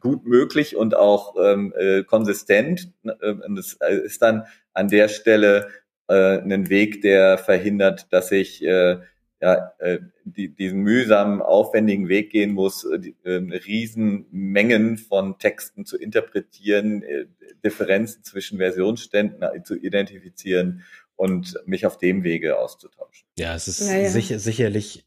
gut 0.00 0.24
möglich 0.26 0.76
und 0.76 0.96
auch 0.96 1.34
ähm, 1.38 1.74
äh, 1.76 2.04
konsistent. 2.04 2.90
Äh, 3.04 3.32
und 3.32 3.58
es 3.58 3.76
ist 4.04 4.22
dann 4.22 4.44
an 4.72 4.88
der 4.88 5.08
Stelle 5.08 5.68
äh, 6.08 6.38
ein 6.38 6.70
Weg, 6.70 7.02
der 7.02 7.36
verhindert, 7.36 8.10
dass 8.10 8.32
ich 8.32 8.64
äh, 8.64 9.00
ja, 9.44 9.74
äh, 9.78 9.98
die, 10.24 10.48
diesen 10.48 10.80
mühsamen, 10.80 11.42
aufwendigen 11.42 12.08
Weg 12.08 12.30
gehen 12.30 12.52
muss, 12.52 12.84
äh, 12.84 12.98
die, 12.98 13.14
äh, 13.24 13.34
Riesenmengen 13.34 14.96
von 14.96 15.38
Texten 15.38 15.84
zu 15.84 15.98
interpretieren, 15.98 17.02
äh, 17.02 17.26
Differenzen 17.62 18.24
zwischen 18.24 18.56
Versionsständen 18.56 19.42
äh, 19.42 19.62
zu 19.62 19.76
identifizieren 19.76 20.82
und 21.14 21.60
mich 21.66 21.84
auf 21.84 21.98
dem 21.98 22.24
Wege 22.24 22.58
auszutauschen. 22.58 23.28
Ja, 23.38 23.54
es 23.54 23.68
ist 23.68 23.86
ja, 23.86 24.08
Sicher, 24.08 24.38
sicherlich 24.38 25.04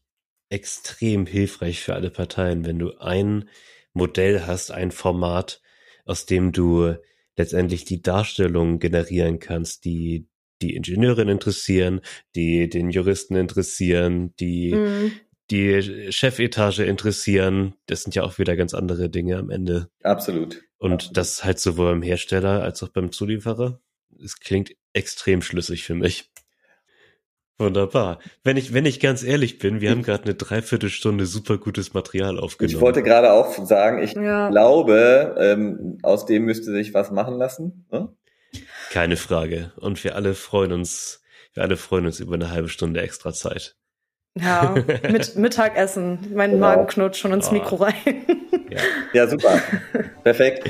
extrem 0.50 1.26
hilfreich 1.26 1.80
für 1.80 1.94
alle 1.94 2.10
Parteien, 2.10 2.64
wenn 2.64 2.78
du 2.78 2.96
ein 2.98 3.48
Modell 3.92 4.46
hast, 4.46 4.70
ein 4.70 4.92
Format, 4.92 5.60
aus 6.04 6.26
dem 6.26 6.52
du 6.52 6.94
letztendlich 7.36 7.86
die 7.86 8.02
Darstellung 8.02 8.78
generieren 8.78 9.40
kannst, 9.40 9.84
die 9.84 10.28
die 10.62 10.74
Ingenieurin 10.74 11.28
interessieren, 11.28 12.00
die 12.34 12.68
den 12.68 12.90
Juristen 12.90 13.36
interessieren, 13.36 14.34
die 14.40 14.74
mhm. 14.74 15.12
die 15.50 16.10
Chefetage 16.12 16.80
interessieren. 16.80 17.74
Das 17.86 18.02
sind 18.02 18.14
ja 18.14 18.22
auch 18.22 18.38
wieder 18.38 18.56
ganz 18.56 18.74
andere 18.74 19.08
Dinge 19.08 19.38
am 19.38 19.50
Ende. 19.50 19.88
Absolut. 20.02 20.62
Und 20.78 20.92
Absolut. 20.92 21.16
das 21.16 21.44
halt 21.44 21.58
sowohl 21.58 21.92
beim 21.92 22.02
Hersteller 22.02 22.62
als 22.62 22.82
auch 22.82 22.88
beim 22.88 23.12
Zulieferer. 23.12 23.80
Es 24.22 24.38
klingt 24.40 24.72
extrem 24.92 25.42
schlüssig 25.42 25.84
für 25.84 25.94
mich. 25.94 26.30
Wunderbar. 27.60 28.20
Wenn 28.44 28.56
ich, 28.56 28.72
wenn 28.72 28.86
ich 28.86 29.00
ganz 29.00 29.24
ehrlich 29.24 29.58
bin, 29.58 29.80
wir 29.80 29.90
haben 29.90 30.04
gerade 30.04 30.22
eine 30.24 30.34
Dreiviertelstunde 30.34 31.26
super 31.26 31.58
gutes 31.58 31.92
Material 31.92 32.38
aufgenommen. 32.38 32.76
Ich 32.76 32.80
wollte 32.80 33.02
gerade 33.02 33.32
auch 33.32 33.52
sagen, 33.66 34.00
ich 34.00 34.12
ja. 34.12 34.48
glaube, 34.48 35.34
ähm, 35.38 35.98
aus 36.04 36.24
dem 36.24 36.44
müsste 36.44 36.70
sich 36.70 36.94
was 36.94 37.10
machen 37.10 37.36
lassen. 37.36 37.86
Ne? 37.90 38.16
Keine 38.90 39.16
Frage. 39.16 39.72
Und 39.76 40.02
wir 40.04 40.16
alle 40.16 40.34
freuen 40.34 40.72
uns, 40.72 41.22
wir 41.54 41.62
alle 41.62 41.76
freuen 41.76 42.06
uns 42.06 42.20
über 42.20 42.34
eine 42.34 42.50
halbe 42.50 42.68
Stunde 42.68 43.00
extra 43.00 43.32
Zeit. 43.32 43.76
Ja, 44.34 44.74
mit 45.10 45.36
Mittagessen. 45.36 46.32
Mein 46.34 46.52
genau. 46.52 46.66
Magen 46.66 46.86
knurrt 46.86 47.16
schon 47.16 47.32
ins 47.32 47.48
oh. 47.48 47.52
Mikro 47.52 47.76
rein. 47.76 47.94
Ja. 48.70 48.80
ja, 49.12 49.26
super. 49.26 49.60
Perfekt. 50.22 50.68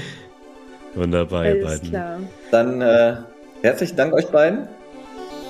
Wunderbar, 0.94 1.46
ihr 1.46 1.64
beiden. 1.64 1.90
Klar. 1.90 2.20
Dann 2.50 2.80
äh, 2.80 3.16
herzlichen 3.62 3.96
Dank 3.96 4.14
euch 4.14 4.28
beiden 4.28 4.68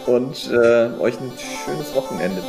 und 0.07 0.50
äh, 0.50 0.88
euch 0.98 1.20
ein 1.20 1.33
schönes 1.64 1.94
Wochenende. 1.94 2.42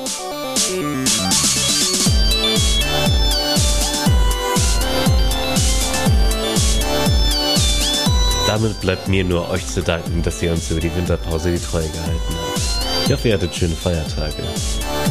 Damit 8.49 8.81
bleibt 8.81 9.07
mir 9.07 9.23
nur 9.23 9.47
euch 9.51 9.67
zu 9.67 9.83
danken, 9.83 10.23
dass 10.23 10.41
ihr 10.41 10.51
uns 10.51 10.71
über 10.71 10.79
die 10.79 10.89
Winterpause 10.95 11.51
die 11.51 11.59
Treue 11.59 11.87
gehalten 11.87 12.33
habt. 12.33 13.05
Ich 13.05 13.13
hoffe, 13.13 13.27
ihr 13.27 13.35
hattet 13.35 13.53
schöne 13.53 13.75
Feiertage. 13.75 14.41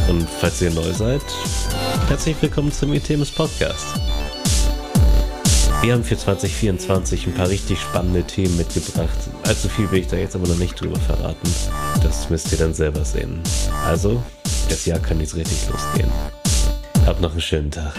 Und 0.08 0.28
falls 0.28 0.60
ihr 0.60 0.72
neu 0.72 0.92
seid, 0.92 1.22
herzlich 2.08 2.34
willkommen 2.40 2.72
zum 2.72 2.92
ITEMS 2.92 3.30
Podcast. 3.30 3.94
Wir 5.82 5.92
haben 5.92 6.02
für 6.02 6.18
2024 6.18 7.28
ein 7.28 7.34
paar 7.34 7.48
richtig 7.48 7.80
spannende 7.80 8.24
Themen 8.24 8.56
mitgebracht. 8.56 9.18
Allzu 9.44 9.68
viel 9.68 9.88
will 9.92 10.00
ich 10.00 10.08
da 10.08 10.16
jetzt 10.16 10.34
aber 10.34 10.48
noch 10.48 10.58
nicht 10.58 10.80
drüber 10.80 10.98
verraten. 10.98 11.54
Das 12.02 12.30
müsst 12.30 12.50
ihr 12.50 12.58
dann 12.58 12.74
selber 12.74 13.04
sehen. 13.04 13.40
Also, 13.86 14.20
das 14.68 14.84
Jahr 14.84 14.98
kann 14.98 15.20
jetzt 15.20 15.36
richtig 15.36 15.58
losgehen. 15.70 16.10
Habt 17.06 17.20
noch 17.20 17.30
einen 17.30 17.40
schönen 17.40 17.70
Tag. 17.70 17.94